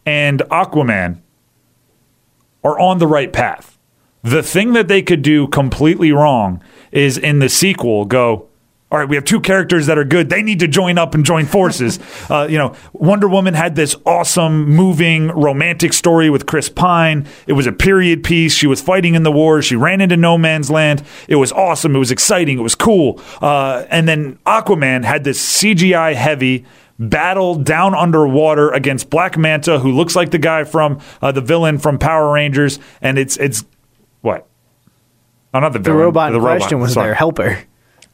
[0.06, 1.22] and Aquaman
[2.64, 3.73] are on the right path.
[4.24, 8.48] The thing that they could do completely wrong is in the sequel go,
[8.94, 10.30] all right, we have two characters that are good.
[10.30, 12.00] They need to join up and join forces.
[12.30, 17.28] uh, you know, Wonder Woman had this awesome, moving, romantic story with Chris Pine.
[17.48, 18.54] It was a period piece.
[18.54, 19.64] She was fighting in the war.
[19.64, 21.04] She ran into no man's land.
[21.28, 21.96] It was awesome.
[21.96, 22.60] It was exciting.
[22.60, 23.20] It was cool.
[23.42, 26.64] Uh, and then Aquaman had this CGI heavy
[27.00, 31.80] battle down underwater against Black Manta, who looks like the guy from uh, the villain
[31.80, 32.78] from Power Rangers.
[33.02, 33.66] And it's it's
[34.24, 34.48] what?
[35.54, 36.00] Oh, not the The villain.
[36.00, 36.58] robot in the robot.
[36.62, 37.10] question was Sorry.
[37.10, 37.60] their helper.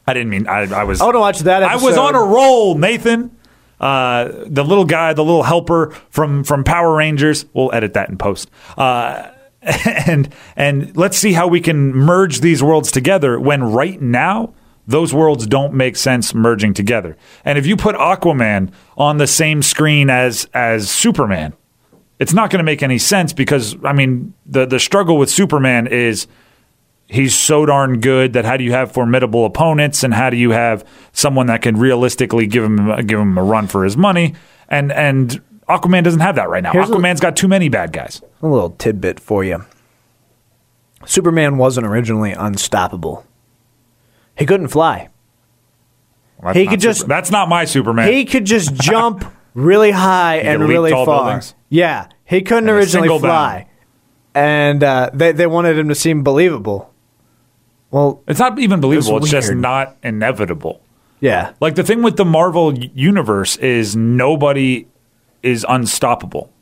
[0.06, 1.00] I didn't mean I, I was.
[1.00, 3.34] I want to watch that I was on a roll, Nathan.
[3.80, 7.46] Uh, the little guy, the little helper from from Power Rangers.
[7.54, 8.50] We'll edit that in post.
[8.76, 9.30] Uh,
[10.06, 13.40] and and let's see how we can merge these worlds together.
[13.40, 14.52] When right now
[14.86, 17.16] those worlds don't make sense merging together.
[17.44, 21.54] And if you put Aquaman on the same screen as as Superman,
[22.20, 25.88] it's not going to make any sense because I mean the the struggle with Superman
[25.88, 26.28] is
[27.08, 30.50] he's so darn good that how do you have formidable opponents and how do you
[30.52, 34.34] have someone that can realistically give him give him a run for his money
[34.68, 36.72] and and Aquaman doesn't have that right now.
[36.72, 38.20] Here's a- Aquaman's got too many bad guys.
[38.42, 39.64] A little tidbit for you.
[41.06, 43.24] Superman wasn't originally unstoppable.
[44.36, 45.08] He couldn't fly.
[46.42, 48.12] That's He could just- Super- that's not my Superman.
[48.12, 51.06] He could just jump really high and really far.
[51.06, 51.54] buildings.
[51.70, 53.66] Yeah, he couldn't And originally single fly,
[54.34, 56.92] and uh, they they wanted him to seem believable.
[57.90, 59.16] Well, it's not even believable.
[59.18, 60.82] It's It's just not inevitable.
[61.20, 64.86] yeah, Like the thing with the Marvel universe is nobody
[65.42, 66.52] is unstoppable.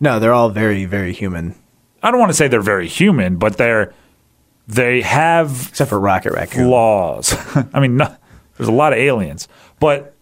[0.00, 1.54] no, they're all very very human,
[2.02, 3.92] I don't want to say they're very human, but they're
[4.66, 6.64] they have except for Rocket Raccoon.
[6.66, 7.34] flaws.
[7.74, 8.14] I mean, no,
[8.56, 9.48] there's a lot of aliens,
[9.80, 10.14] but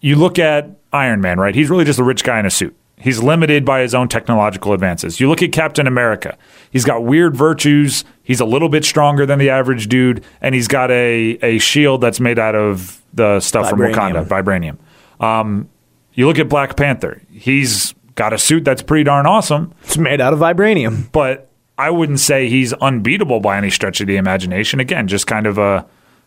[0.00, 1.54] you look at Iron Man, right?
[1.54, 2.76] He's really just a rich guy in a suit.
[2.96, 5.20] He's limited by his own technological advances.
[5.20, 6.36] You look at Captain America.
[6.70, 8.04] He's got weird virtues.
[8.22, 12.02] He's a little bit stronger than the average dude, and he's got a, a shield
[12.02, 14.76] that's made out of the stuff from Wakanda, vibranium.
[15.24, 15.70] Um,
[16.12, 17.22] you look at Black Panther.
[17.30, 21.10] He's got a suit that's pretty darn awesome It's made out of vibranium.
[21.10, 21.48] but
[21.78, 24.78] I wouldn't say he's unbeatable by any stretch of the imagination.
[24.80, 25.86] Again, just kind of a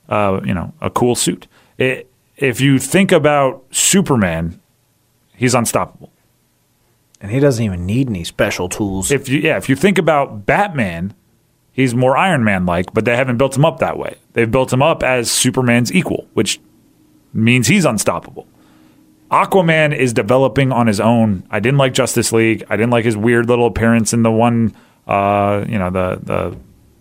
[0.10, 1.48] uh, you know a cool suit.
[1.78, 4.60] It, if you think about Superman,
[5.36, 6.12] he's unstoppable.
[7.22, 9.12] And he doesn't even need any special tools.
[9.12, 11.14] If you yeah, if you think about Batman,
[11.72, 14.18] he's more Iron Man like, but they haven't built him up that way.
[14.34, 16.60] They've built him up as Superman's equal, which
[17.34, 18.46] means he's unstoppable.
[19.32, 21.44] Aquaman is developing on his own.
[21.50, 22.66] I didn't like Justice League.
[22.70, 24.76] I didn't like his weird little appearance in the one,
[25.08, 26.58] uh, you know, the the.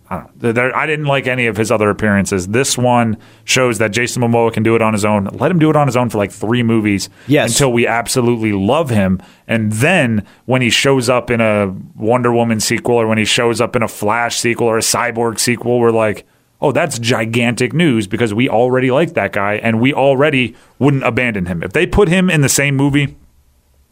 [0.09, 2.47] I, don't know, there, I didn't like any of his other appearances.
[2.49, 5.25] This one shows that Jason Momoa can do it on his own.
[5.25, 7.51] Let him do it on his own for like three movies Yes.
[7.51, 9.21] until we absolutely love him.
[9.47, 13.61] And then when he shows up in a Wonder Woman sequel or when he shows
[13.61, 16.25] up in a Flash sequel or a Cyborg sequel, we're like,
[16.61, 21.45] oh, that's gigantic news because we already like that guy and we already wouldn't abandon
[21.47, 21.61] him.
[21.63, 23.17] If they put him in the same movie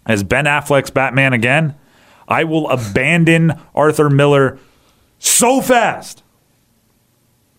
[0.05, 1.75] as Ben Affleck's Batman again,
[2.27, 4.57] I will abandon Arthur Miller
[5.21, 6.23] so fast.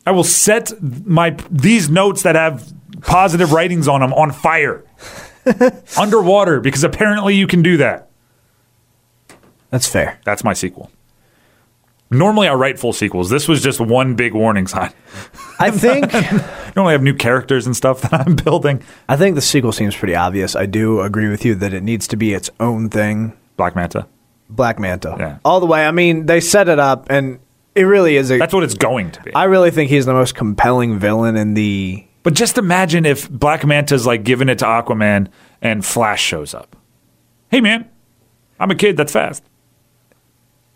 [0.05, 4.85] I will set my these notes that have positive writings on them on fire
[5.99, 8.11] underwater because apparently you can do that.
[9.71, 10.19] That's fair.
[10.25, 10.91] That's my sequel.
[12.11, 13.31] Normally I write full sequels.
[13.31, 14.93] This was just one big warning sign.
[15.59, 16.13] I think
[16.77, 18.83] Normally I have new characters and stuff that I'm building.
[19.09, 20.57] I think the sequel seems pretty obvious.
[20.57, 23.35] I do agree with you that it needs to be its own thing.
[23.57, 24.07] Black Manta.
[24.51, 25.17] Black Manta.
[25.19, 25.39] Yeah.
[25.45, 25.87] All the way.
[25.87, 27.39] I mean, they set it up and
[27.75, 29.35] it really is a That's what it's going to be.
[29.35, 33.65] I really think he's the most compelling villain in the But just imagine if Black
[33.67, 35.29] Manta's like giving it to Aquaman
[35.61, 36.77] and Flash shows up.
[37.51, 37.89] Hey man,
[38.61, 39.43] I'm a kid that's fast.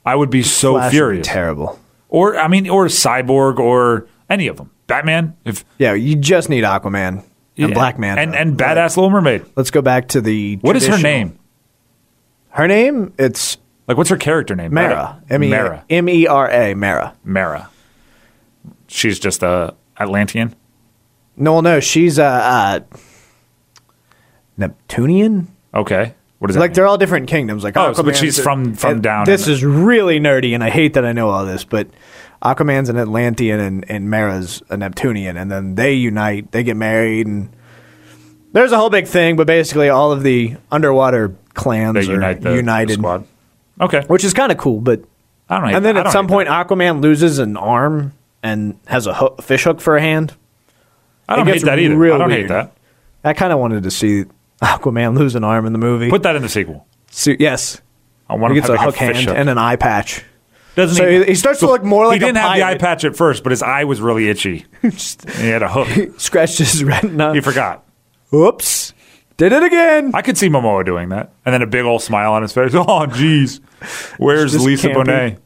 [0.04, 1.26] I would be so Flash would be furious.
[1.26, 1.78] terrible.
[2.08, 4.70] or I mean, or Cyborg, or any of them.
[4.86, 7.24] Batman, if Yeah, you just need Aquaman and
[7.56, 7.66] yeah.
[7.74, 8.20] Black Manta.
[8.22, 9.44] and and badass Little Mermaid.
[9.56, 11.38] Let's go back to the What is her name?
[12.50, 13.12] Her name?
[13.18, 13.58] It's
[13.88, 14.74] Like, what's her character name?
[14.74, 15.22] Mera.
[15.30, 15.84] M E Mera.
[15.88, 16.74] M E R A.
[16.74, 17.14] Mera.
[17.24, 17.68] Mera.
[18.88, 20.54] She's just a Atlantean.
[21.36, 22.80] No, no, she's a uh,
[24.56, 25.48] Neptunian.
[25.74, 26.60] Okay, what is that?
[26.60, 26.74] Like mean?
[26.74, 27.62] they're all different kingdoms.
[27.62, 31.04] Like Oh, but she's from- from down This is really nerdy, and I hate that
[31.04, 31.88] I know all this, but
[32.42, 37.26] Aquaman's an Atlantean and, and Mera's a Neptunian, and then they unite, they get married,
[37.26, 37.50] and
[38.52, 39.36] there's a whole big thing.
[39.36, 43.26] But basically, all of the underwater clans they are unite the, the united, squad.
[43.80, 44.80] Okay, which is kind of cool.
[44.80, 45.02] But
[45.48, 45.68] I don't.
[45.68, 45.96] Hate and then.
[45.96, 46.66] At some point, that.
[46.68, 48.12] Aquaman loses an arm
[48.42, 50.34] and has a hook, fish hook for a hand.
[51.28, 52.14] I don't hate that either.
[52.14, 52.72] I don't hate that.
[53.24, 54.24] I kind of wanted to see
[54.62, 56.08] Aquaman lose an arm in the movie.
[56.10, 56.86] Put that in the sequel.
[57.10, 57.80] So- yes,
[58.30, 60.24] I want he him gets a hook like hand fish and an eye patch.
[60.76, 63.04] Doesn't So he- he starts to look more like he didn't have the eye patch
[63.04, 64.66] at first, but his eye was really itchy.
[64.82, 65.88] he had a hook.
[65.88, 67.34] He Scratched his retina.
[67.34, 67.82] He forgot.
[68.32, 68.92] Oops.
[69.36, 70.12] Did it again.
[70.14, 72.72] I could see Momoa doing that, and then a big old smile on his face.
[72.74, 73.60] Oh, jeez,
[74.18, 74.88] where's Just Lisa.
[74.88, 75.38] Bonet?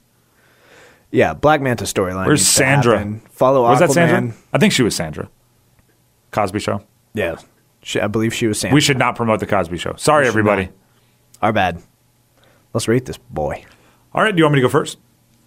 [1.11, 2.27] Yeah, Black Manta storyline.
[2.27, 2.99] Where's needs to Sandra?
[2.99, 3.21] happen.
[3.33, 3.87] Follow Was Aquaman.
[3.87, 4.35] that Sandra?
[4.53, 5.29] I think she was Sandra.
[6.31, 6.85] Cosby Show.
[7.15, 7.37] Yeah.
[7.83, 8.75] She, I believe she was Sandra.
[8.77, 9.95] We should not promote the Cosby Show.
[9.97, 10.67] Sorry, should everybody.
[10.67, 10.73] not.
[11.43, 11.83] Our bad.
[12.73, 13.65] Let's rate this boy.
[14.15, 14.99] All right, do you want me to go first?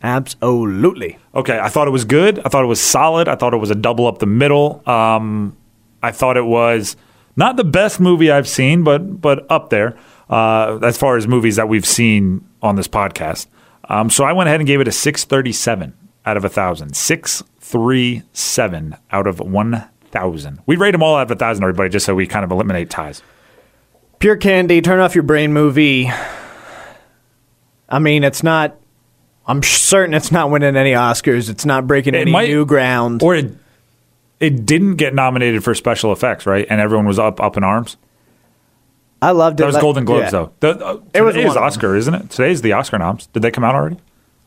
[0.01, 1.17] Absolutely.
[1.33, 2.39] Okay, I thought it was good.
[2.39, 3.29] I thought it was solid.
[3.29, 4.83] I thought it was a double up the middle.
[4.89, 5.55] Um,
[6.01, 6.97] I thought it was
[7.36, 9.97] not the best movie I've seen, but but up there
[10.29, 13.47] uh, as far as movies that we've seen on this podcast.
[13.89, 15.93] Um, so I went ahead and gave it a six thirty seven
[16.25, 16.95] out of a thousand.
[16.95, 20.59] Six three seven out of one thousand.
[20.65, 22.89] We rate them all out of a thousand, everybody, just so we kind of eliminate
[22.89, 23.21] ties.
[24.19, 26.09] Pure candy, turn off your brain movie.
[27.89, 28.77] I mean, it's not.
[29.45, 31.49] I'm certain it's not winning any Oscars.
[31.49, 33.21] It's not breaking It any might- new ground.
[33.21, 33.51] Or it
[34.43, 36.67] it didn't get nominated for special effects, right?
[36.69, 37.97] And everyone was up up in arms.
[39.21, 39.63] I loved it.
[39.63, 40.29] That was Like- Golden Globes, yeah.
[40.31, 40.51] though.
[40.59, 41.55] The, uh, It was is.
[41.55, 42.29] Oscar, isn't it?
[42.29, 43.27] Today's the Oscar noms.
[43.27, 43.97] Did they come out already?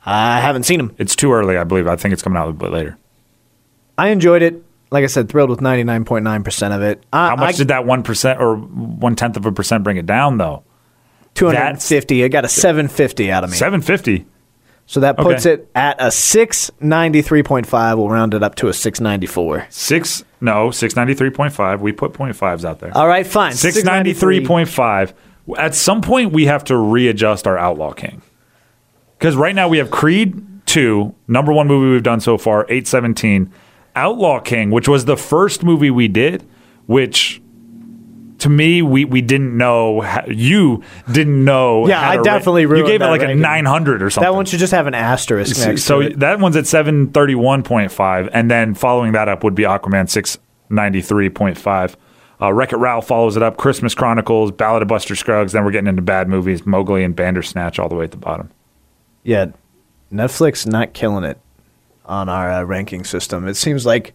[0.05, 0.93] I haven't seen them.
[0.99, 1.89] It's too early, I believe.
[1.89, 2.99] I think it's coming out a bit later.
[3.97, 4.63] I enjoyed it.
[4.91, 7.03] Like I said, thrilled with 99.9% of it.
[7.13, 9.97] I, How much I, did that one percent or one tenth of a percent bring
[9.97, 10.63] it down, though?
[11.35, 12.23] 250.
[12.23, 13.57] It got a 750 out of me.
[13.57, 14.27] Seven fifty.
[14.87, 15.63] So that puts Okay.
[15.63, 16.11] it at a
[16.81, 17.97] 693.5.
[17.97, 19.67] We'll round it up to a 694.
[19.71, 21.81] Six no six ninety three point five.
[21.81, 22.91] We put point fives out there.
[22.97, 23.53] All right, fine.
[23.53, 25.15] Six ninety three point five.
[25.57, 28.21] At some point, we have to readjust our Outlaw King
[29.19, 32.87] because right now we have Creed two, number one movie we've done so far, eight
[32.87, 33.51] seventeen.
[33.95, 36.45] Outlaw King, which was the first movie we did,
[36.87, 37.41] which
[38.39, 40.01] to me we we didn't know.
[40.03, 41.87] How, you didn't know.
[41.89, 44.27] Yeah, I to ra- definitely You gave it like a nine hundred or something.
[44.31, 46.21] That one should just have an asterisk So, next so to it.
[46.21, 49.63] that one's at seven thirty one point five, and then following that up would be
[49.65, 51.97] Aquaman six ninety three point five.
[52.41, 53.57] Uh, Wreck It Ralph follows it up.
[53.57, 55.53] Christmas Chronicles, Ballad of Buster Scruggs.
[55.53, 58.51] Then we're getting into bad movies, Mowgli and Bandersnatch, all the way at the bottom.
[59.23, 59.47] Yeah,
[60.13, 61.39] Netflix not killing it
[62.05, 63.49] on our uh, ranking system.
[63.49, 64.13] It seems like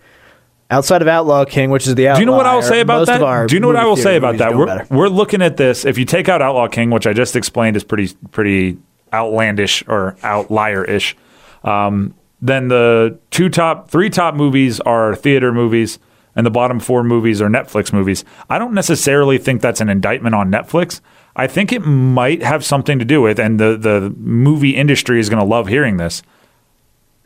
[0.71, 2.79] outside of Outlaw King, which is the outlier, Do you know what I will say
[2.79, 3.47] about that?
[3.47, 4.55] Do you know what I will say about that?
[4.55, 4.87] We're, better.
[4.89, 5.85] we're looking at this.
[5.85, 8.77] If you take out Outlaw King, which I just explained is pretty pretty
[9.13, 11.15] outlandish or outlier ish,
[11.63, 15.99] um, then the two top, three top movies are theater movies.
[16.33, 18.23] and the bottom four movies are Netflix movies.
[18.49, 21.01] I don't necessarily think that's an indictment on Netflix.
[21.35, 25.29] I think it might have something to do with, and the, the movie industry is
[25.29, 26.23] going to love hearing this.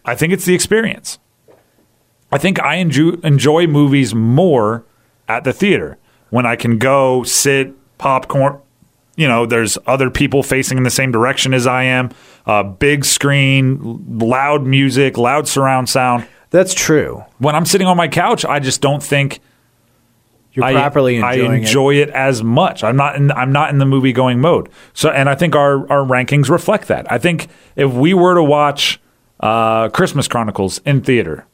[0.03, 1.19] I think it's the experience.
[2.35, 4.83] I think I enjoy, enjoy movies more
[5.29, 5.97] at the theater
[6.31, 8.59] when I can go sit, popcorn.
[9.15, 12.09] You know, there's other people facing in the same direction as I am.
[12.45, 16.27] Uh, big screen, loud music, loud surround sound.
[16.49, 17.23] That's true.
[17.37, 19.39] When I'm sitting on my couch, I just don't think
[20.51, 22.09] You're I, properly I enjoy it.
[22.09, 22.83] as much.
[22.83, 24.67] I'm not in I'm not in the movie going mode.
[24.91, 27.09] So and I think our our rankings reflect that.
[27.09, 28.99] I think if we were to watch
[29.39, 31.45] uh, Christmas Chronicles in theater,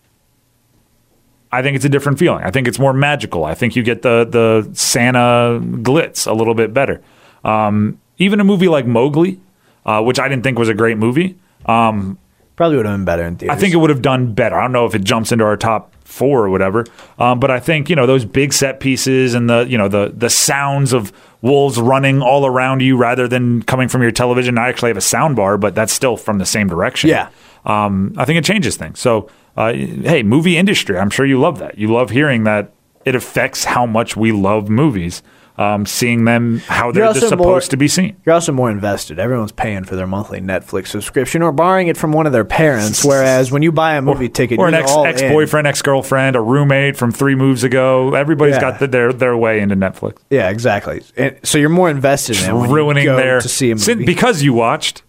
[1.52, 2.44] I think it's a different feeling.
[2.44, 3.44] I think it's more magical.
[3.46, 7.02] I think you get the the Santa glitz a little bit better.
[7.44, 9.40] Um, even a movie like Mowgli,
[9.86, 11.38] uh, which I didn't think was a great movie.
[11.66, 12.18] Um.
[12.58, 13.58] Probably would have been better in theaters.
[13.58, 14.56] I think it would have done better.
[14.56, 16.86] I don't know if it jumps into our top four or whatever,
[17.18, 20.14] um, but I think you know those big set pieces and the you know the
[20.16, 24.60] the sounds of wolves running all around you rather than coming from your television.
[24.60, 27.10] I actually have a sound bar, but that's still from the same direction.
[27.10, 27.30] Yeah.
[27.66, 29.00] um, I think it changes things.
[29.00, 29.28] So,
[29.58, 31.78] uh, hey, movie industry, I'm sure you love that.
[31.78, 32.72] You love hearing that
[33.06, 35.22] it affects how much we love movies.
[35.58, 38.16] Um, seeing them how they're just supposed more- to be seen.
[38.26, 39.20] You're also more invested.
[39.20, 43.04] Everyone's paying for their monthly Netflix subscription or borrowing it from one of their parents.
[43.06, 46.36] Whereas when you buy a movie ticket, or an you're ex ex boyfriend, ex girlfriend,
[46.36, 48.16] a roommate from three moves ago.
[48.16, 48.62] Everybody's Yeah.
[48.62, 51.04] got the, their their way into Netflix, Yeah, exactly.
[51.18, 54.06] And so you're more invested in ruining their to see a movie.
[54.06, 55.04] because you watched.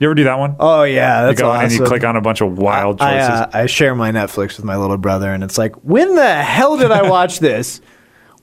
[0.00, 0.56] You ever do that one?
[0.58, 1.64] oh yeah, you that's go awesome.
[1.64, 3.30] and you click on a bunch of wild I, choices.
[3.30, 6.76] uh, I share my Netflix with my little brother, and it's like, when the hell
[6.76, 7.80] did I watch this?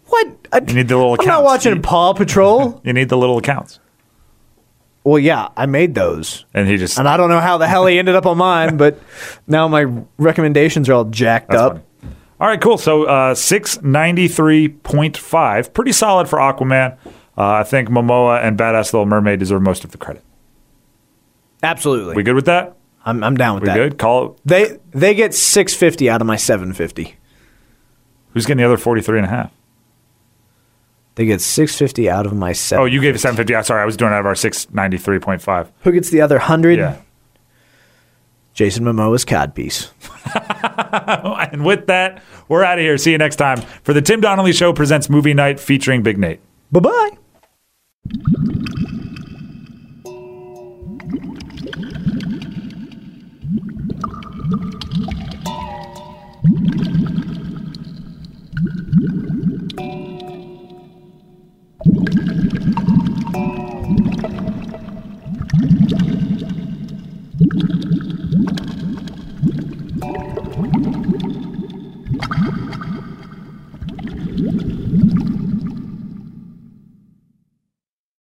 [0.06, 0.28] What?
[0.54, 2.82] I, You need the little I'm not watching You- Paw Patrol.
[2.86, 3.80] you need the little accounts,
[5.04, 7.86] well, yeah, I made those, and he just and I don't know how the hell
[7.88, 9.00] he ended up on mine, but
[9.48, 9.86] now my
[10.18, 11.72] recommendations are all jacked That's up.
[11.74, 12.16] funny.
[12.40, 12.78] All right, cool.
[12.78, 16.98] So uh, six ninety three point five, pretty solid for Aquaman.
[17.38, 20.24] Uh, I think Momoa and Badass Little Mermaid deserve most of the credit.
[21.64, 22.76] Absolutely, We good with that?
[23.06, 23.76] I'm, I'm down with We that.
[23.76, 23.98] good?
[23.98, 24.40] Call it.
[24.46, 27.16] They they get 650 out of my 750.
[28.34, 29.52] Who's getting the other forty three and a half?
[31.16, 32.84] They get 650 out of my seven.
[32.84, 33.54] Oh, you gave it seven fifty.
[33.64, 35.70] Sorry, I was doing it out of our six ninety three point five.
[35.82, 36.80] Who gets the other 100?
[36.80, 36.98] Yeah.
[38.54, 39.90] Jason Momoa's codpiece.
[41.52, 42.98] And with that, we're out of here.
[42.98, 46.40] See you next time for the Tim Donnelly Show presents Movie Night featuring Big Nate.
[46.72, 48.78] Bye bye.